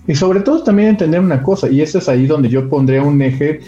[0.07, 3.21] Y sobre todo también entender una cosa, y este es ahí donde yo pondría un
[3.21, 3.59] eje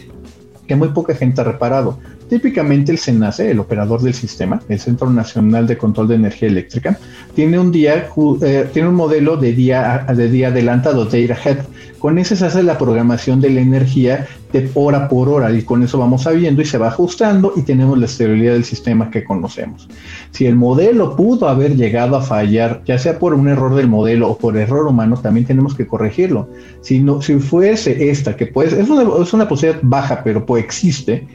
[0.68, 2.00] que muy poca gente ha reparado.
[2.32, 6.98] Típicamente el SENACE, el operador del sistema, el Centro Nacional de Control de Energía Eléctrica,
[7.36, 8.08] tiene un día,
[8.42, 11.58] eh, tiene un modelo de día, de día adelantado, day ahead.
[12.00, 15.84] Con ese se hace la programación de la energía de hora por hora y con
[15.84, 19.90] eso vamos sabiendo y se va ajustando y tenemos la estabilidad del sistema que conocemos.
[20.32, 24.30] Si el modelo pudo haber llegado a fallar, ya sea por un error del modelo
[24.30, 26.48] o por error humano, también tenemos que corregirlo.
[26.80, 30.64] Si, no, si fuese esta, que puede, es una, es una posibilidad baja, pero pues
[30.64, 31.28] existe,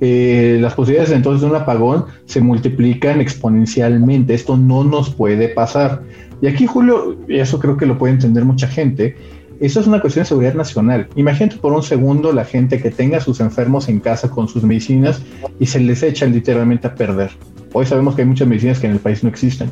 [0.00, 4.34] eh, las posibilidades entonces de un apagón se multiplican exponencialmente.
[4.34, 6.02] Esto no nos puede pasar.
[6.42, 9.16] Y aquí, Julio, y eso creo que lo puede entender mucha gente,
[9.58, 11.08] eso es una cuestión de seguridad nacional.
[11.16, 14.62] Imagínate por un segundo la gente que tenga a sus enfermos en casa con sus
[14.64, 15.22] medicinas
[15.58, 17.30] y se les echa literalmente a perder.
[17.72, 19.70] Hoy sabemos que hay muchas medicinas que en el país no existen.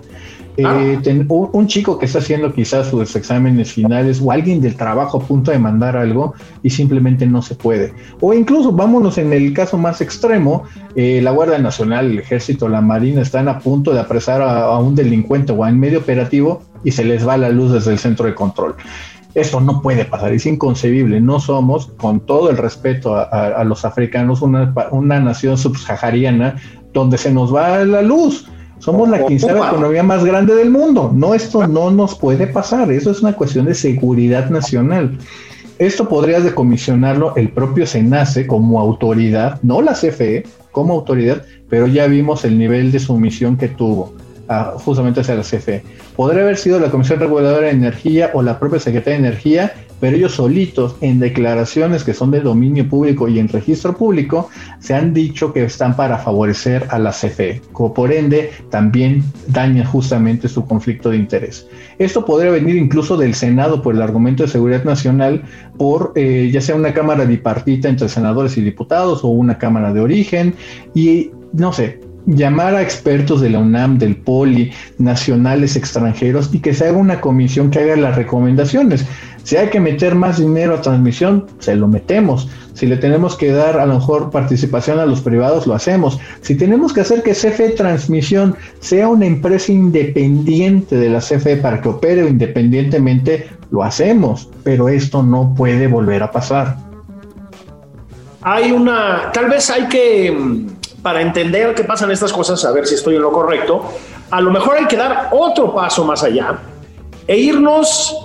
[0.57, 5.27] Eh, un, chico que está haciendo quizás sus exámenes finales o alguien del trabajo a
[5.27, 7.93] punto de mandar algo y simplemente no se puede.
[8.21, 10.63] O incluso vámonos en el caso más extremo,
[10.95, 14.95] eh, la Guardia Nacional, el Ejército, la Marina están a punto de apresar a, un
[14.95, 18.35] delincuente o en medio operativo y se les va la luz desde el centro de
[18.35, 18.77] control.
[19.35, 21.21] Esto no puede pasar, es inconcebible.
[21.21, 26.55] No somos, con todo el respeto a, los africanos, una, una nación subsahariana
[26.93, 28.47] donde se nos va la luz
[28.85, 31.11] somos la economía más grande del mundo.
[31.15, 32.93] No, esto no nos puede pasar.
[32.93, 35.19] Eso es una cuestión de seguridad nacional.
[35.79, 42.07] esto podría decomisionarlo el propio SENACE como autoridad, no la CFE como autoridad, pero ya
[42.07, 44.13] vimos el nivel de sumisión que tuvo
[44.85, 45.83] justamente hacia la CFE.
[46.17, 49.73] Podría haber sido la Comisión Reguladora de Energía o la propia Secretaría de Energía,
[50.05, 54.93] pero ellos solitos en declaraciones que son de dominio público y en registro público se
[54.93, 60.67] han dicho que están para favorecer a la CFE, por ende también dañan justamente su
[60.67, 61.67] conflicto de interés.
[61.99, 65.43] Esto podría venir incluso del Senado por el argumento de seguridad nacional,
[65.79, 70.01] por eh, ya sea una cámara bipartita entre senadores y diputados o una cámara de
[70.03, 70.55] origen
[70.95, 76.75] y no sé, llamar a expertos de la UNAM, del POLI, nacionales, extranjeros, y que
[76.75, 79.07] se haga una comisión que haga las recomendaciones.
[79.45, 82.49] Si hay que meter más dinero a transmisión, se lo metemos.
[82.73, 86.19] Si le tenemos que dar a lo mejor participación a los privados, lo hacemos.
[86.41, 91.83] Si tenemos que hacer que CFE Transmisión sea una empresa independiente de la CFE para
[91.83, 94.49] que opere independientemente, lo hacemos.
[94.65, 96.79] Pero esto no puede volver a pasar.
[98.41, 102.87] Hay una, tal vez hay que mm, para entender qué pasan estas cosas, a ver
[102.87, 103.85] si estoy en lo correcto,
[104.31, 106.59] a lo mejor hay que dar otro paso más allá
[107.27, 108.24] e irnos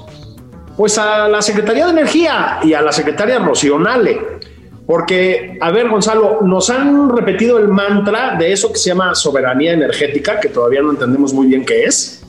[0.79, 4.17] pues a la Secretaría de Energía y a la Secretaria Rocionale.
[4.87, 9.73] Porque, a ver, Gonzalo, nos han repetido el mantra de eso que se llama soberanía
[9.73, 12.23] energética, que todavía no entendemos muy bien qué es.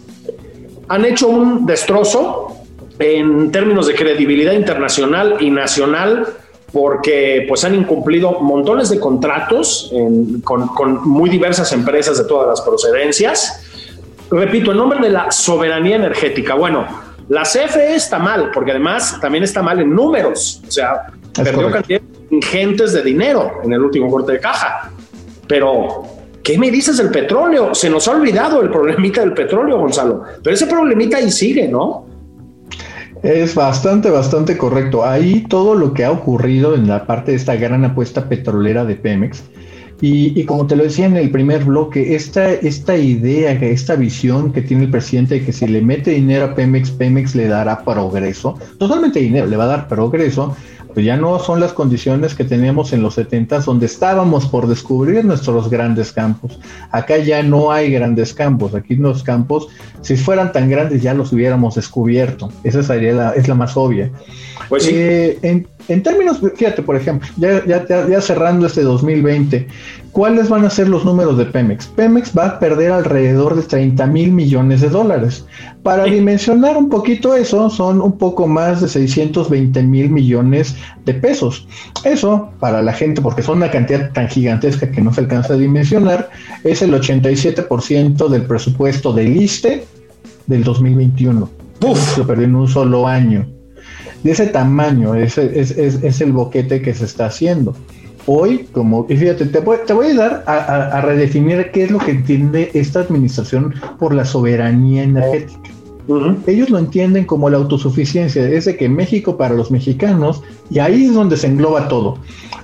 [0.88, 2.56] Han hecho un destrozo
[2.98, 6.26] en términos de credibilidad internacional y nacional
[6.72, 9.92] porque pues han incumplido montones de contratos
[10.42, 13.64] con, muy diversas empresas de todas las procedencias.
[14.28, 16.54] Repito, en nombre de la soberanía energética.
[16.54, 20.60] Bueno, la CFE está mal, porque además también está mal en números.
[20.66, 24.90] O sea, perdió cantidades ingentes de dinero en el último corte de caja.
[25.46, 26.02] Pero,
[26.42, 27.72] ¿qué me dices del petróleo?
[27.72, 30.24] Se nos ha olvidado el problemita del petróleo, Gonzalo.
[30.42, 32.04] Pero ese problemita ahí sigue, ¿no?
[33.22, 35.04] Es bastante, bastante correcto.
[35.04, 38.96] Ahí todo lo que ha ocurrido en la parte de esta gran apuesta petrolera de
[38.96, 39.44] Pemex.
[40.02, 44.62] Y, como te lo decía en el primer bloque, esta, esta idea, esta visión que
[44.62, 48.58] tiene el presidente de que si le mete dinero a Pemex, Pemex le dará progreso,
[48.78, 50.56] totalmente dinero, le va a dar progreso,
[50.94, 55.24] pues ya no son las condiciones que teníamos en los 70 donde estábamos por descubrir
[55.24, 56.58] nuestros grandes campos.
[56.90, 59.68] Acá ya no hay grandes campos, aquí los campos,
[60.00, 62.50] si fueran tan grandes ya los hubiéramos descubierto.
[62.64, 64.10] Esa sería la, es la más obvia.
[64.68, 64.92] Pues sí.
[64.94, 69.68] Eh, en, en, términos, fíjate, por ejemplo, ya, ya, ya cerrando este 2020,
[70.12, 71.86] ¿Cuáles van a ser los números de Pemex?
[71.86, 75.46] Pemex va a perder alrededor de 30 mil millones de dólares.
[75.84, 80.74] Para dimensionar un poquito eso, son un poco más de 620 mil millones
[81.04, 81.68] de pesos.
[82.04, 85.58] Eso, para la gente, porque son una cantidad tan gigantesca que no se alcanza a
[85.58, 86.28] dimensionar,
[86.64, 89.84] es el 87% del presupuesto del ISTE
[90.48, 91.48] del 2021.
[91.86, 92.18] Uf.
[92.18, 93.46] Lo perdió en un solo año.
[94.22, 97.74] De ese tamaño es, es el boquete que se está haciendo
[98.26, 101.98] hoy, como, y fíjate, te voy, te voy a ayudar a, redefinir qué es lo
[101.98, 105.70] que entiende esta administración por la soberanía energética.
[106.46, 111.04] Ellos lo entienden como la autosuficiencia, es de que México para los mexicanos, y ahí
[111.04, 112.18] es donde se engloba todo.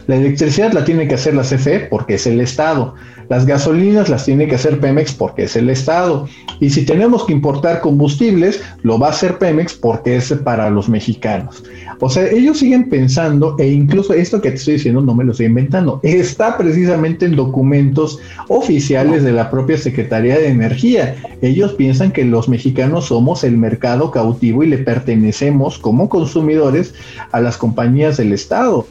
[0.06, 2.94] La electricidad la tiene que hacer la CFE porque es el Estado.
[3.28, 6.28] Las gasolinas las tiene que hacer Pemex porque es el Estado.
[6.60, 10.88] Y si tenemos que importar combustibles, lo va a hacer Pemex porque es para los
[10.88, 11.64] mexicanos.
[12.00, 15.32] O sea, ellos siguen pensando, e incluso esto que te estoy diciendo no me lo
[15.32, 21.16] estoy inventando, está precisamente en documentos oficiales de la propia Secretaría de Energía.
[21.42, 26.94] Ellos piensan que los mexicanos somos el mercado cautivo y le pertenecemos como consumidores
[27.32, 28.86] a las compañías del Estado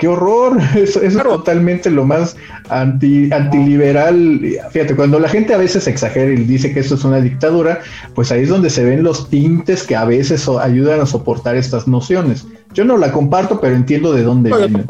[0.00, 2.36] qué horror, eso, es totalmente lo más
[2.70, 4.40] anti, antiliberal.
[4.70, 7.80] Fíjate, cuando la gente a veces exagera y dice que esto es una dictadura,
[8.14, 11.86] pues ahí es donde se ven los tintes que a veces ayudan a soportar estas
[11.86, 12.46] nociones.
[12.72, 14.86] Yo no la comparto, pero entiendo de dónde vienen.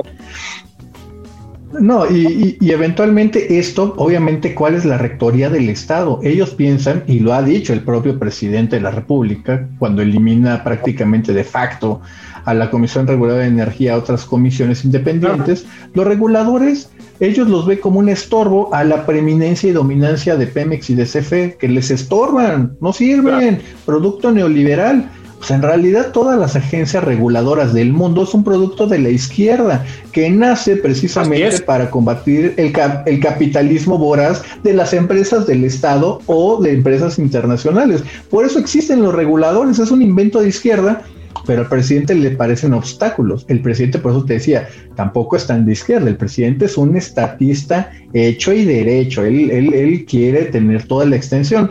[1.79, 6.19] No, y, y, eventualmente esto, obviamente, ¿cuál es la rectoría del Estado?
[6.23, 11.33] Ellos piensan, y lo ha dicho el propio presidente de la República, cuando elimina prácticamente
[11.33, 12.01] de facto
[12.45, 17.79] a la Comisión Reguladora de Energía, a otras comisiones independientes, los reguladores, ellos los ven
[17.79, 21.91] como un estorbo a la preeminencia y dominancia de Pemex y de CFE, que les
[21.91, 25.11] estorban, no sirven, producto neoliberal.
[25.37, 29.87] Pues en realidad todas las agencias reguladoras del mundo es un producto de la izquierda
[30.13, 32.75] que nace precisamente para combatir el,
[33.07, 38.03] el, capitalismo voraz de las empresas del Estado o de empresas internacionales.
[38.29, 41.05] Por eso existen los reguladores, es un invento de izquierda
[41.47, 43.45] pero al presidente le parecen obstáculos.
[43.49, 46.09] El presidente, por eso te decía, tampoco es tan de izquierda.
[46.09, 49.25] El presidente es un estatista hecho y derecho.
[49.25, 51.71] Él, él, él quiere tener toda la extensión.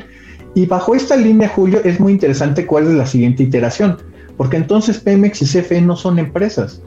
[0.55, 3.97] Y bajo esta línea, Julio, es muy interesante cuál es la siguiente iteración.
[4.37, 6.81] porque entonces Pemex y CFE no son empresas.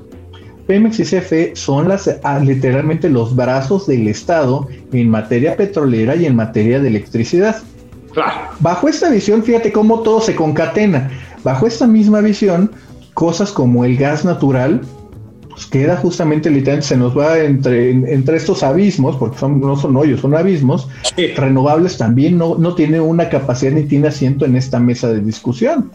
[0.66, 6.26] Pemex y CFE son las, ah, literalmente los brazos del Estado en materia petrolera y
[6.26, 7.56] en materia de electricidad.
[8.60, 11.10] Bajo esta visión, fíjate cómo todo se concatena.
[11.44, 12.70] Bajo esta misma visión,
[13.14, 14.82] cosas como el gas natural,
[15.50, 19.96] pues queda justamente literalmente, se nos va entre, entre estos abismos, porque son, no son
[19.96, 20.88] hoyos, son abismos,
[21.36, 25.90] renovables también no, no tiene una capacidad ni tiene asiento en esta mesa de discusión.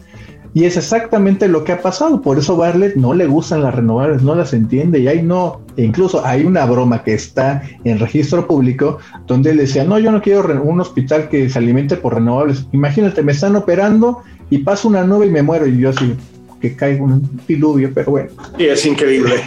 [0.58, 2.20] Y es exactamente lo que ha pasado.
[2.20, 4.98] Por eso Bartlett no le gustan las renovables, no las entiende.
[4.98, 8.98] Y ahí no, e incluso hay una broma que está en registro público
[9.28, 12.66] donde él decía, no, yo no quiero un hospital que se alimente por renovables.
[12.72, 15.64] Imagínate, me están operando y pasa una nube y me muero.
[15.64, 16.16] Y yo así,
[16.60, 18.30] que caiga un diluvio, pero bueno.
[18.56, 19.34] Sí, es increíble.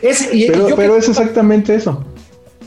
[0.00, 2.02] pero, es exactamente eso.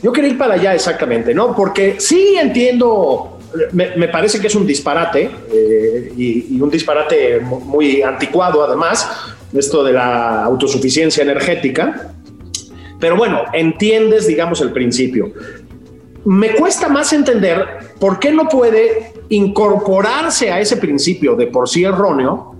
[0.04, 1.52] Yo quería ir para allá exactamente, ¿no?
[1.52, 3.39] Porque sí entiendo,
[3.72, 9.08] me, parece que es un disparate eh, y, y, un disparate muy anticuado además,
[9.52, 12.12] esto de la autosuficiencia energética.
[12.98, 15.32] Pero bueno, entiendes, digamos, el principio.
[16.24, 17.66] Me cuesta más entender
[17.98, 22.54] por qué no puede incorporarse a ese principio de por sí erróneo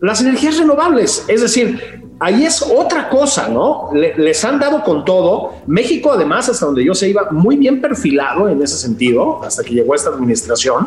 [0.00, 1.24] las energías renovables.
[1.28, 3.90] Es decir, ahí es otra cosa, ¿no?
[3.92, 5.54] les han dado con todo.
[5.66, 9.74] México, además, hasta donde yo se iba, muy bien perfilado en ese sentido, hasta que
[9.74, 10.86] llegó esta administración.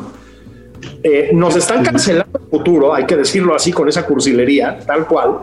[1.04, 5.40] Eh, nos están cancelando el futuro, hay que decirlo así, con esa cursilería, tal cual.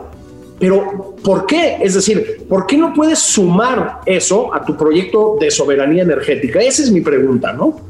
[0.59, 1.77] Pero, ¿por qué?
[1.81, 6.59] Es decir, ¿por qué no puedes sumar eso a tu proyecto de soberanía energética?
[6.59, 7.81] Esa es mi pregunta, ¿no?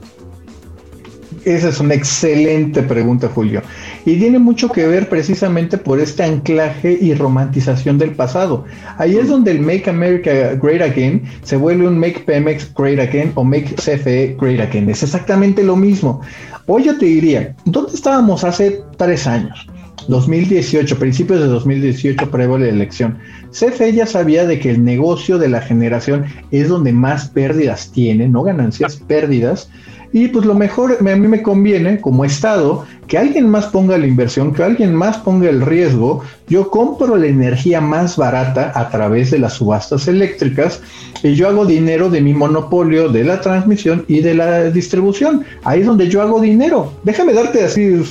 [1.45, 3.61] Esa es una excelente pregunta, Julio.
[4.05, 8.63] Y tiene mucho que ver precisamente por este anclaje y romantización del pasado.
[8.97, 10.31] Ahí es donde el Make America
[10.61, 14.89] Great Again se vuelve un Make Pemex Great Again o Make CFE Great Again.
[14.89, 16.21] Es exactamente lo mismo.
[16.65, 19.67] Hoy yo te diría, ¿dónde estábamos hace tres años?
[20.07, 23.17] 2018, principios de 2018, previo a la elección.
[23.51, 28.27] CFE ya sabía de que el negocio de la generación es donde más pérdidas tiene,
[28.27, 29.69] no ganancias, pérdidas.
[30.13, 34.05] Y pues lo mejor, a mí me conviene como Estado que alguien más ponga la
[34.05, 36.21] inversión, que alguien más ponga el riesgo.
[36.47, 40.81] Yo compro la energía más barata a través de las subastas eléctricas
[41.23, 45.43] y yo hago dinero de mi monopolio de la transmisión y de la distribución.
[45.63, 46.93] Ahí es donde yo hago dinero.
[47.03, 48.03] Déjame darte así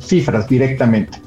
[0.00, 1.18] cifras directamente.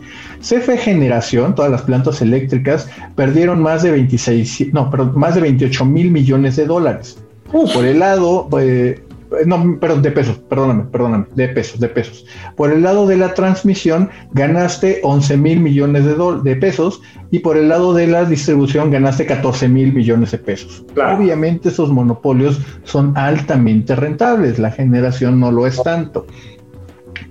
[0.41, 5.85] CFE Generación, todas las plantas eléctricas, perdieron más de 26, no, pero más de 28
[5.85, 7.17] mil millones de dólares.
[7.51, 8.99] Por el lado, eh,
[9.45, 12.25] no, perdón, de pesos, perdóname, perdóname, de pesos, de pesos.
[12.55, 17.01] Por el lado de la transmisión ganaste 11 mil millones de, de pesos
[17.31, 20.83] y por el lado de la distribución ganaste 14 mil millones de pesos.
[20.95, 26.27] Obviamente esos monopolios son altamente rentables, la generación no lo es tanto.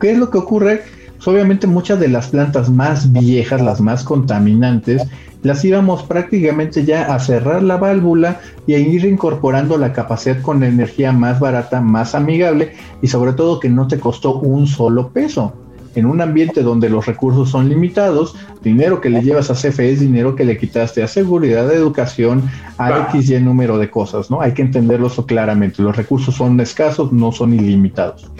[0.01, 0.83] ¿Qué es lo que ocurre?
[1.17, 5.03] Pues obviamente muchas de las plantas más viejas, las más contaminantes,
[5.43, 10.63] las íbamos prácticamente ya a cerrar la válvula y a ir incorporando la capacidad con
[10.63, 15.55] energía más barata, más amigable y sobre todo que no te costó un solo peso.
[15.97, 20.01] En un ambiente donde los recursos son limitados, dinero que le llevas a CFE es
[20.01, 24.41] dinero que le quitaste a seguridad, a educación, a X y número de cosas, ¿no?
[24.41, 25.83] Hay que entenderlo eso claramente.
[25.83, 28.31] Los recursos son escasos, no son ilimitados.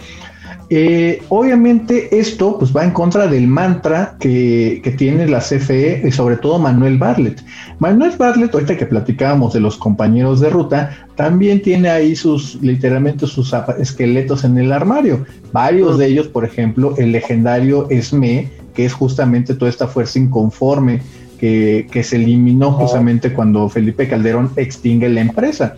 [0.73, 6.37] Eh, obviamente esto pues, va en contra del mantra que, tiene la CFE y sobre
[6.37, 7.43] todo Manuel Bartlett.
[7.79, 13.27] Manuel Bartlett, ahorita que platicábamos de los compañeros de ruta, también tiene ahí sus, literalmente
[13.27, 15.25] sus esqueletos en el armario.
[15.51, 21.01] Varios de ellos, por ejemplo, el legendario ESME, que es justamente toda esta fuerza inconforme
[21.37, 25.75] que, que se eliminó justamente cuando Felipe Calderón extingue la empresa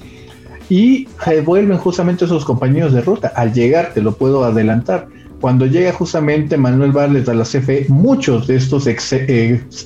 [0.69, 1.07] y
[1.45, 3.31] vuelven justamente esos compañeros de ruta.
[3.35, 5.07] Al llegar, te lo puedo adelantar,
[5.43, 9.13] cuando llega justamente Manuel Barlet a la CFE, muchos de estos ex,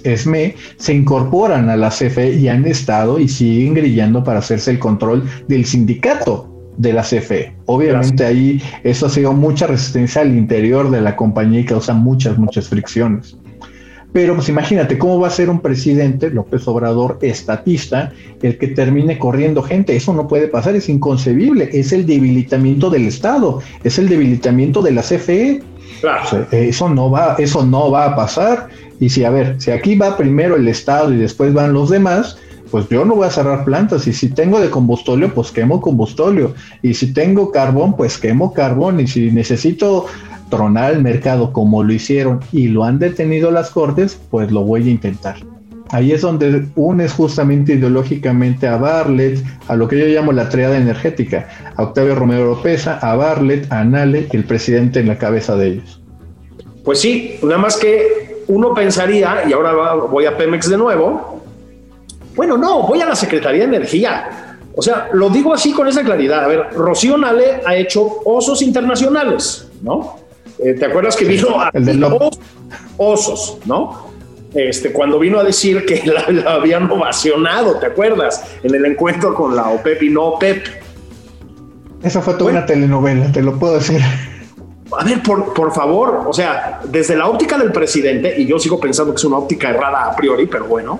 [0.04, 4.78] SME se incorporan a la CFE y han estado y siguen grillando para hacerse el
[4.78, 6.48] control del sindicato
[6.78, 7.56] de la CFE.
[7.66, 12.38] Obviamente ahí eso ha sido mucha resistencia al interior de la compañía y causa muchas,
[12.38, 13.36] muchas fricciones.
[14.14, 19.20] Pero pues imagínate cómo va a ser un presidente, López Obrador, estatista, el que termine
[19.20, 19.96] corriendo gente.
[19.96, 21.70] Eso no puede pasar, es inconcebible.
[21.74, 25.62] Es el debilitamiento del Estado, es el debilitamiento de la CFE.
[26.52, 28.70] eso no va, eso no va a pasar.
[29.00, 32.38] Y si, a ver, si aquí va primero el Estado y después van los demás,
[32.72, 34.08] pues yo no voy a cerrar plantas.
[34.08, 36.54] Y si tengo de combustóleo, pues quemo combustóleo.
[36.82, 39.00] Y si tengo carbón, pues quemo carbón.
[39.00, 40.06] Y si necesito
[40.50, 44.88] tronar el mercado como lo hicieron y lo han detenido las cortes, pues lo voy
[44.88, 45.36] a intentar.
[45.90, 50.78] Ahí es donde unes justamente ideológicamente a Barlet, a lo que yo llamo la triada
[50.78, 55.68] energética, a Octavio Romero Pesa, a Barlet, a Nale el presidente en la cabeza de
[55.68, 56.02] ellos.
[56.84, 61.42] Pues sí, nada más que uno pensaría, y ahora voy a Pemex de nuevo,
[62.36, 64.58] bueno, no, voy a la Secretaría de Energía.
[64.76, 66.44] O sea, lo digo así con esa claridad.
[66.44, 70.27] A ver, Rocío Nale ha hecho osos internacionales, ¿no?
[70.60, 72.40] Eh, ¿Te acuerdas que vino a los
[72.98, 74.08] osos, ¿no?
[74.54, 78.44] Este, cuando vino a decir que la, habían ovacionado, ¿te acuerdas?
[78.64, 80.66] En el encuentro con la OPEP y no OPEP.
[82.04, 84.02] Esa fue toda una telenovela, te lo puedo decir.
[84.98, 88.80] A ver, por, por, favor, o sea, desde la óptica del presidente, y yo sigo
[88.80, 91.00] pensando que es una óptica errada a priori, pero bueno,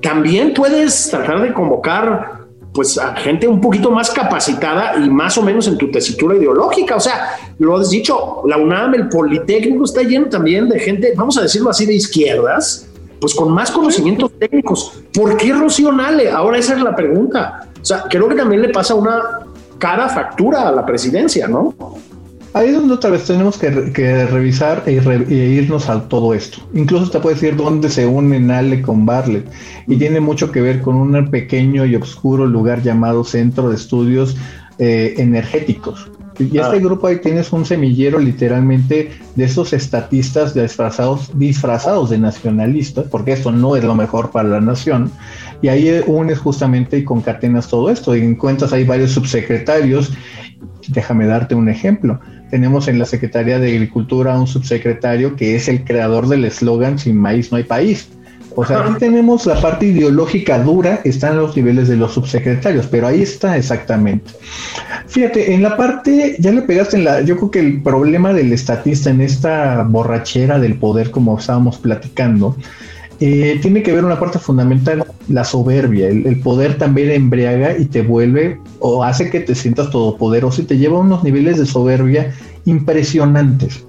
[0.00, 2.43] también puedes tratar de convocar
[2.74, 6.96] pues a gente un poquito más capacitada y más o menos en tu tesitura ideológica.
[6.96, 11.38] O sea, lo has dicho, la UNAM, el Politécnico está lleno también de gente, vamos
[11.38, 12.88] a decirlo así, de izquierdas,
[13.20, 15.04] pues con más conocimientos técnicos.
[15.14, 16.30] ¿Por qué Rocío Nale?
[16.30, 17.68] Ahora esa es la pregunta.
[17.80, 19.22] O sea, creo que también le pasa una
[19.78, 21.74] cara factura a la presidencia, ¿no?
[22.54, 23.68] Ahí es donde otra vez tenemos que,
[24.26, 24.92] revisar e,
[25.34, 26.58] irnos a todo esto.
[26.72, 29.44] Incluso te puede decir dónde se unen Ale con Barlet.
[29.88, 34.36] Y tiene mucho que ver con un pequeño y oscuro lugar llamado Centro de Estudios
[34.78, 36.08] eh, Energéticos.
[36.38, 36.78] Y este ah.
[36.78, 43.50] grupo ahí tienes un semillero literalmente de esos estatistas disfrazados, disfrazados de nacionalistas, porque esto
[43.50, 45.10] no es lo mejor para la nación.
[45.60, 48.14] Y ahí unes justamente y concatenas todo esto.
[48.14, 50.12] Y encuentras ahí varios subsecretarios.
[50.86, 52.20] Déjame darte un ejemplo
[52.54, 57.16] tenemos en la Secretaría de Agricultura un subsecretario que es el creador del eslogan Sin
[57.16, 58.10] maíz no hay país.
[58.54, 63.08] O sea, aquí tenemos la parte ideológica dura, están los niveles de los subsecretarios, pero
[63.08, 64.30] ahí está exactamente.
[65.08, 68.52] Fíjate, en la parte, ya le pegaste en la, yo creo que el problema del
[68.52, 72.56] estatista en esta borrachera del poder, como estábamos platicando,
[73.20, 76.08] eh, tiene que ver una parte fundamental, la soberbia.
[76.08, 80.78] El, poder también embriaga y te vuelve o hace que te sientas todopoderoso y te
[80.78, 82.34] lleva a unos niveles de soberbia
[82.64, 83.84] impresionantes.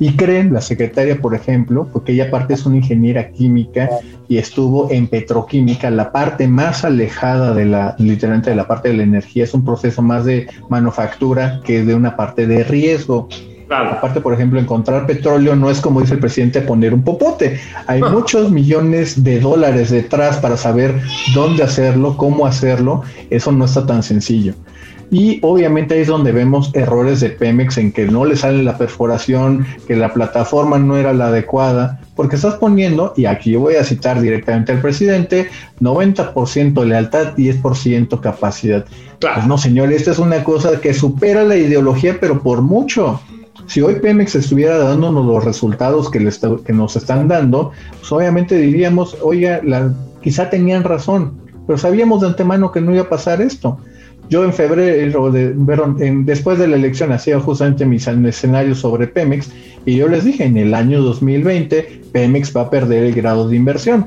[0.00, 3.88] Y creen, la secretaria, por ejemplo, porque ella aparte es una ingeniera química
[4.28, 8.96] y estuvo en petroquímica, la parte más alejada de la, literalmente de la parte de
[8.96, 13.28] la energía, es un proceso más de manufactura que de una parte de riesgo.
[13.68, 17.60] Aparte, por ejemplo, encontrar petróleo no es como dice el presidente poner un popote.
[17.86, 18.10] Hay ah.
[18.10, 21.00] muchos millones de dólares detrás para saber
[21.34, 23.02] dónde hacerlo, cómo hacerlo.
[23.30, 24.54] Eso no está tan sencillo.
[25.10, 28.76] Y obviamente ahí es donde vemos errores de Pemex en que no le sale la
[28.76, 33.84] perforación, que la plataforma no era la adecuada, porque estás poniendo, y aquí voy a
[33.84, 35.48] citar directamente al presidente,
[35.80, 38.84] 90% lealtad, 10% capacidad.
[39.20, 43.20] Pues no, señor, esta es una cosa que supera la ideología, pero por mucho.
[43.66, 46.18] Si hoy Pemex estuviera dándonos los resultados que,
[46.64, 49.60] que nos están dando, pues obviamente diríamos, oiga,
[50.22, 51.32] quizá tenían razón,
[51.66, 53.78] pero sabíamos de antemano que no iba a pasar esto.
[54.28, 55.54] Yo en febrero, de,
[56.24, 59.50] después de la elección, hacía justamente mis escenarios sobre Pemex
[59.84, 63.56] y yo les dije, en el año 2020 Pemex va a perder el grado de
[63.56, 64.06] inversión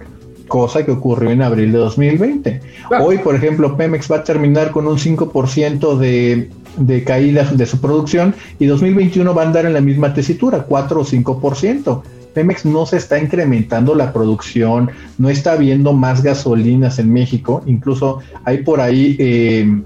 [0.49, 2.59] cosa que ocurrió en abril de 2020.
[2.99, 7.79] Hoy, por ejemplo, Pemex va a terminar con un 5% de, de caída de su
[7.79, 12.01] producción y 2021 va a andar en la misma tesitura, 4 o 5%.
[12.33, 18.19] Pemex no se está incrementando la producción, no está habiendo más gasolinas en México, incluso
[18.45, 19.81] hay por ahí eh,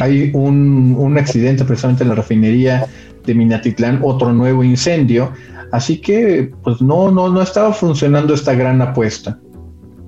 [0.00, 2.86] hay un, un, accidente precisamente en la refinería
[3.24, 5.32] de Minatitlán, otro nuevo incendio,
[5.72, 9.38] así que pues no, no, no estaba funcionando esta gran apuesta.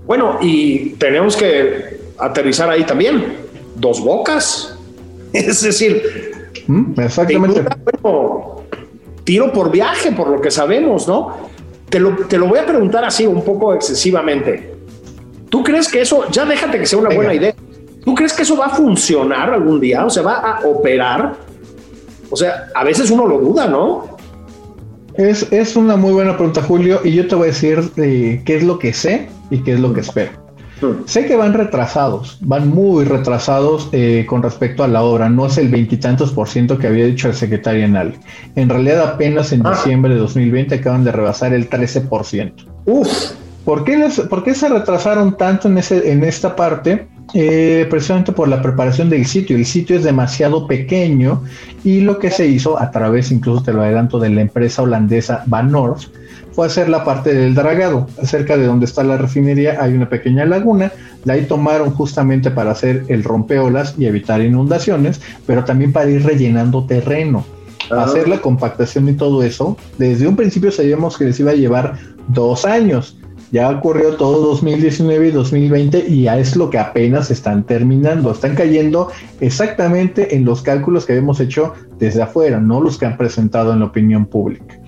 [0.06, 3.24] Bueno, y tenemos que aterrizar ahí también,
[3.76, 4.79] dos bocas,
[5.32, 6.02] Es decir,
[6.66, 7.64] mm, exactamente.
[9.24, 11.50] tiro por viaje, por lo que sabemos, ¿no?
[11.88, 14.74] Te lo, te lo voy a preguntar así, un poco excesivamente.
[15.48, 17.54] ¿Tú crees que eso, ya déjate que sea una buena idea,
[18.04, 20.06] ¿tú crees que eso va a funcionar algún día?
[20.06, 21.34] O sea, va a operar.
[22.30, 24.16] O sea, a veces uno lo duda, ¿no?
[25.14, 28.56] Es, es una muy buena pregunta, Julio, y yo te voy a decir eh, qué
[28.56, 30.30] es lo que sé y qué es lo que espero.
[31.04, 35.28] Sé que van retrasados, van muy retrasados eh, con respecto a la obra.
[35.28, 38.14] No es el veintitantos por ciento que había dicho el secretario Enal.
[38.56, 39.70] En realidad, apenas en ah.
[39.70, 42.64] diciembre de 2020 acaban de rebasar el 13 por ciento.
[42.86, 43.08] Uf.
[43.64, 47.08] ¿Por qué, ¿Por qué se retrasaron tanto en, ese, en esta parte?
[47.32, 49.56] Eh, precisamente por la preparación del sitio.
[49.56, 51.44] El sitio es demasiado pequeño
[51.84, 55.44] y lo que se hizo a través, incluso te lo adelanto, de la empresa holandesa
[55.46, 56.08] Van North,
[56.52, 58.06] fue hacer la parte del dragado.
[58.22, 60.92] Cerca de donde está la refinería hay una pequeña laguna,
[61.24, 66.24] de ahí tomaron justamente para hacer el rompeolas y evitar inundaciones, pero también para ir
[66.24, 67.44] rellenando terreno.
[67.90, 68.04] Ah.
[68.04, 71.98] Hacer la compactación y todo eso, desde un principio sabíamos que les iba a llevar
[72.28, 73.16] dos años.
[73.52, 78.30] Ya ocurrió todo 2019 y 2020 y ya es lo que apenas están terminando.
[78.30, 79.08] Están cayendo
[79.40, 83.80] exactamente en los cálculos que habíamos hecho desde afuera, no los que han presentado en
[83.80, 84.78] la opinión pública.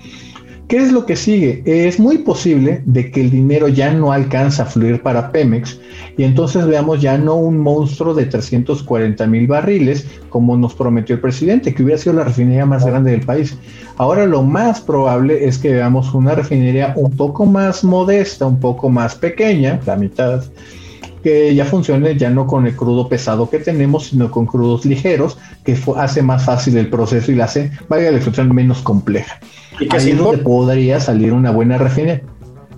[0.73, 1.61] ¿Qué es lo que sigue?
[1.67, 5.79] Es muy posible de que el dinero ya no alcanza a fluir para Pemex
[6.17, 11.21] y entonces veamos ya no un monstruo de 340 mil barriles como nos prometió el
[11.21, 13.55] presidente, que hubiera sido la refinería más grande del país.
[13.97, 18.89] Ahora lo más probable es que veamos una refinería un poco más modesta, un poco
[18.89, 20.41] más pequeña, la mitad,
[21.23, 25.37] que ya funcione ya no con el crudo pesado que tenemos, sino con crudos ligeros,
[25.63, 29.39] que hace más fácil el proceso y la hace, vaya la expresión, menos compleja.
[29.79, 32.21] ¿Y Ahí es donde podría salir una buena refinería.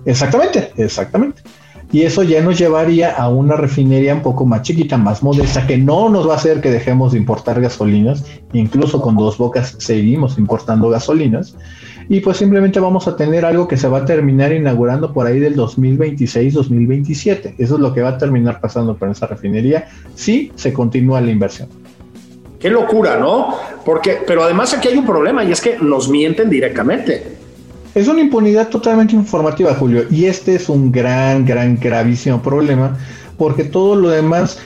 [0.04, 1.42] Exactamente, exactamente.
[1.92, 5.78] Y eso ya nos llevaría a una refinería un poco más chiquita, más modesta, que
[5.78, 10.36] no nos va a hacer que dejemos de importar gasolinas, incluso con dos bocas seguimos
[10.36, 11.56] importando gasolinas,
[12.08, 15.40] y pues simplemente vamos a tener algo que se va a terminar inaugurando por ahí
[15.40, 17.54] del 2026-2027.
[17.58, 21.30] Eso es lo que va a terminar pasando por esa refinería si se continúa la
[21.30, 21.68] inversión.
[22.60, 23.54] Qué locura, ¿no?
[23.84, 27.36] Porque, pero además aquí hay un problema y es que nos mienten directamente.
[27.94, 32.98] Es una impunidad totalmente informativa, Julio, y este es un gran, gran, gravísimo problema,
[33.38, 34.58] porque todo lo demás,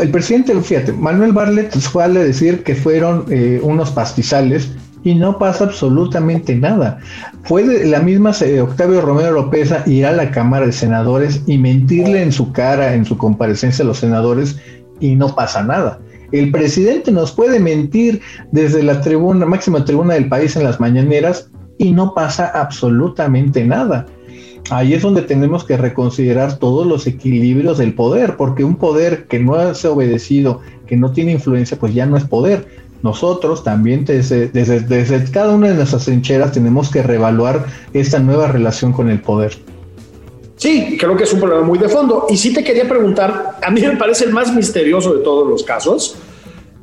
[0.00, 4.70] el presidente, fíjate, Manuel Barlet fue a decir que fueron eh, unos pastizales
[5.04, 6.98] y no pasa absolutamente nada.
[7.46, 12.22] Puede la misma eh, Octavio Romero López ir a la Cámara de Senadores y mentirle
[12.22, 14.58] en su cara, en su comparecencia a los senadores
[15.00, 16.00] y no pasa nada.
[16.32, 18.20] El presidente nos puede mentir
[18.52, 24.06] desde la tribuna, máxima tribuna del país en las mañaneras y no pasa absolutamente nada.
[24.70, 29.38] Ahí es donde tenemos que reconsiderar todos los equilibrios del poder, porque un poder que
[29.38, 32.66] no ha obedecido, que no tiene influencia, pues ya no es poder
[33.02, 38.92] nosotros también desde, desde, cada una de nuestras trincheras tenemos que reevaluar esta nueva relación
[38.92, 39.56] con el poder.
[40.56, 42.26] Sí, creo que es un problema muy de fondo.
[42.28, 45.62] Y sí te quería preguntar, a mí me parece el más misterioso de todos los
[45.62, 46.16] casos,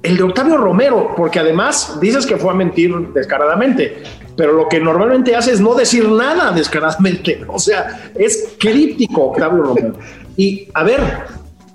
[0.02, 4.04] el de Octavio Romero, porque además dices que fue a mentir descaradamente,
[4.38, 7.44] pero lo que normalmente hace es no decir nada descaradamente.
[7.50, 9.94] O sea, es críptico Octavio Romero.
[10.38, 11.02] Y a ver,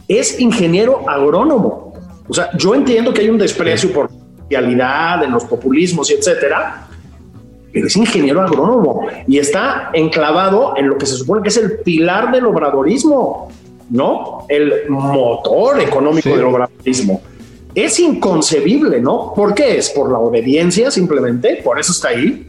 [0.09, 1.93] es ingeniero agrónomo.
[2.29, 4.20] O sea, yo entiendo que hay un desprecio por
[4.59, 6.89] de en los populismos y etcétera,
[7.73, 11.79] pero es ingeniero agrónomo y está enclavado en lo que se supone que es el
[11.79, 13.49] pilar del obradorismo,
[13.91, 14.47] ¿no?
[14.49, 17.23] El motor económico del obradorismo.
[17.75, 19.33] Es inconcebible, ¿no?
[19.35, 19.91] ¿Por qué es?
[19.91, 21.61] ¿Por la obediencia simplemente?
[21.63, 22.49] ¿Por eso está ahí?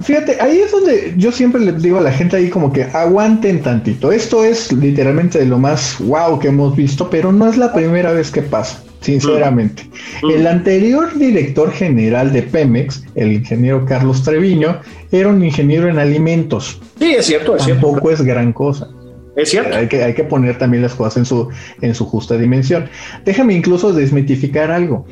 [0.00, 3.62] Fíjate, ahí es donde yo siempre le digo a la gente ahí como que aguanten
[3.62, 4.12] tantito.
[4.12, 8.12] Esto es literalmente de lo más wow que hemos visto, pero no es la primera
[8.12, 9.82] vez que pasa sinceramente.
[10.22, 14.80] El anterior director general de Pemex, el ingeniero Carlos Treviño,
[15.10, 16.80] era un ingeniero en alimentos.
[16.98, 17.86] Sí, es cierto, es cierto.
[17.86, 18.88] Tampoco es gran cosa.
[19.36, 19.76] Es cierto.
[19.76, 21.48] Hay que, hay que poner también las cosas en su,
[21.80, 22.88] en su justa dimensión.
[23.24, 25.06] Déjame incluso desmitificar algo.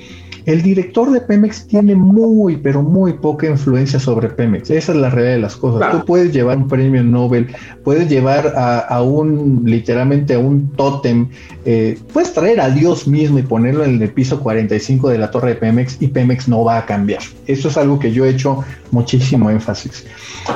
[0.46, 4.70] El director de Pemex tiene muy, pero muy poca influencia sobre Pemex.
[4.70, 5.90] Esa es la realidad de las cosas.
[5.92, 7.48] Tú puedes llevar un premio Nobel,
[7.84, 11.28] puedes llevar a, un, literalmente a un tótem,
[11.64, 15.50] eh, puedes traer a Dios mismo y ponerlo en el piso 45 de la torre
[15.50, 17.20] de Pemex y Pemex no va a cambiar.
[17.46, 20.06] Eso es algo que yo he hecho muchísimo énfasis.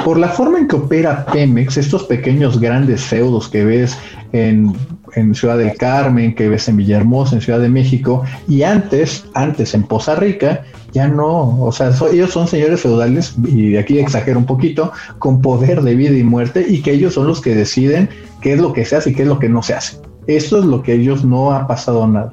[0.04, 3.96] Por la forma en que opera Pemex, estos pequeños grandes feudos que ves
[4.32, 4.74] en,
[5.34, 9.84] Ciudad del Carmen, que ves en Villahermosa, en Ciudad de México, y antes, antes en
[9.84, 14.46] Poza Rica, ya no, o sea, ellos son señores feudales, y de aquí exagero un
[14.46, 18.08] poquito, con poder de vida y muerte, y que ellos son los que deciden
[18.40, 19.98] qué es lo que se hace y qué es lo que no se hace.
[20.26, 22.32] Esto es lo que ellos no ha pasado nada.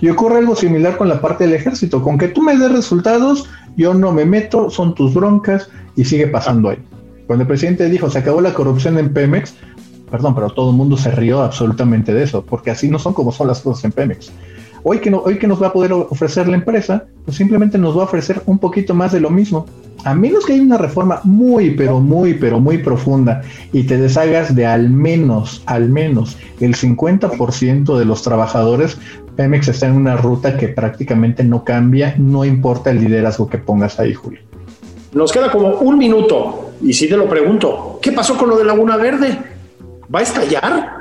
[0.00, 3.48] Y ocurre algo similar con la parte del ejército, con que tú me des resultados,
[3.76, 6.78] yo no me meto, son tus broncas y sigue pasando ahí.
[7.26, 9.54] Cuando el presidente dijo se acabó la corrupción en Pemex,
[10.10, 13.32] perdón, pero todo el mundo se rió absolutamente de eso, porque así no son como
[13.32, 14.32] son las cosas en Pemex.
[14.82, 17.96] Hoy que, no, hoy que nos va a poder ofrecer la empresa, pues simplemente nos
[17.96, 19.66] va a ofrecer un poquito más de lo mismo.
[20.04, 23.42] A menos que haya una reforma muy, pero muy, pero muy profunda
[23.72, 28.96] y te deshagas de al menos, al menos el 50% de los trabajadores,
[29.34, 33.98] Pemex está en una ruta que prácticamente no cambia, no importa el liderazgo que pongas
[33.98, 34.40] ahí, Julio.
[35.12, 38.64] Nos queda como un minuto y si te lo pregunto, ¿qué pasó con lo de
[38.64, 39.57] Laguna Verde?
[40.14, 40.98] ¿Va a estallar?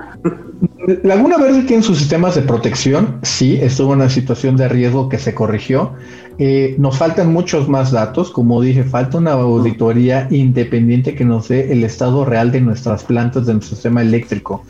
[1.04, 5.18] Laguna Verde tiene sus sistemas de protección, sí, estuvo en una situación de riesgo que
[5.18, 5.94] se corrigió.
[6.40, 11.72] Eh, nos faltan muchos más datos, como dije, falta una auditoría independiente que nos dé
[11.72, 14.64] el estado real de nuestras plantas, de nuestro sistema eléctrico.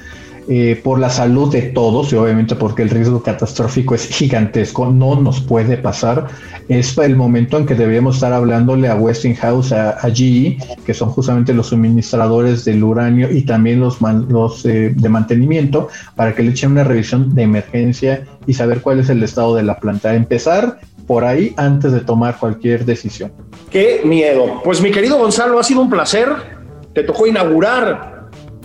[0.50, 5.16] Eh, por la salud de todos y obviamente porque el riesgo catastrófico es gigantesco, no
[5.20, 6.28] nos puede pasar.
[6.70, 11.54] Es el momento en que deberíamos estar hablándole a Westinghouse, a, GE, que son justamente
[11.54, 16.72] los suministradores del uranio y también los, los eh, de mantenimiento, para que le echen
[16.72, 20.16] una revisión de emergencia y saber cuál es el estado de la planta.
[20.16, 23.34] Empezar por ahí antes de tomar cualquier decisión.
[23.70, 24.62] Qué miedo.
[24.64, 26.58] Pues mi querido Gonzalo, ha sido un placer
[26.98, 28.16] te tocó inaugurar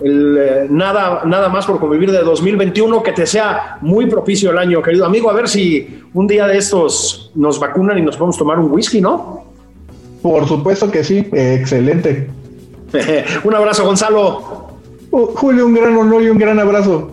[0.03, 4.57] el, eh, nada, nada más por convivir de 2021, que te sea muy propicio el
[4.57, 5.29] año, querido amigo.
[5.29, 8.99] A ver si un día de estos nos vacunan y nos podemos tomar un whisky,
[8.99, 9.45] ¿no?
[10.21, 12.29] Por supuesto que sí, excelente.
[13.43, 14.67] un abrazo, Gonzalo.
[15.11, 17.11] Uh, Julio, un gran honor y un gran abrazo.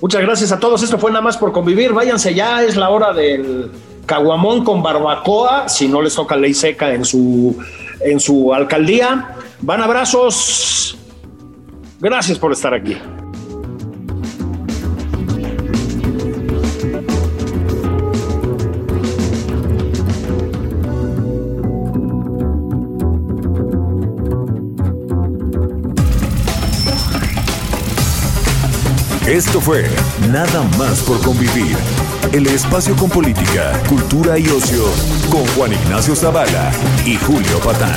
[0.00, 0.82] Muchas gracias a todos.
[0.82, 1.92] Esto fue nada más por convivir.
[1.92, 3.70] Váyanse ya, es la hora del
[4.06, 7.56] caguamón con barbacoa, si no les toca ley seca en su,
[8.00, 9.34] en su alcaldía.
[9.60, 10.97] Van abrazos.
[12.00, 12.96] Gracias por estar aquí.
[29.26, 29.84] Esto fue
[30.30, 31.76] Nada más por convivir.
[32.32, 34.84] El espacio con política, cultura y ocio
[35.30, 36.70] con Juan Ignacio Zavala
[37.04, 37.96] y Julio Patán.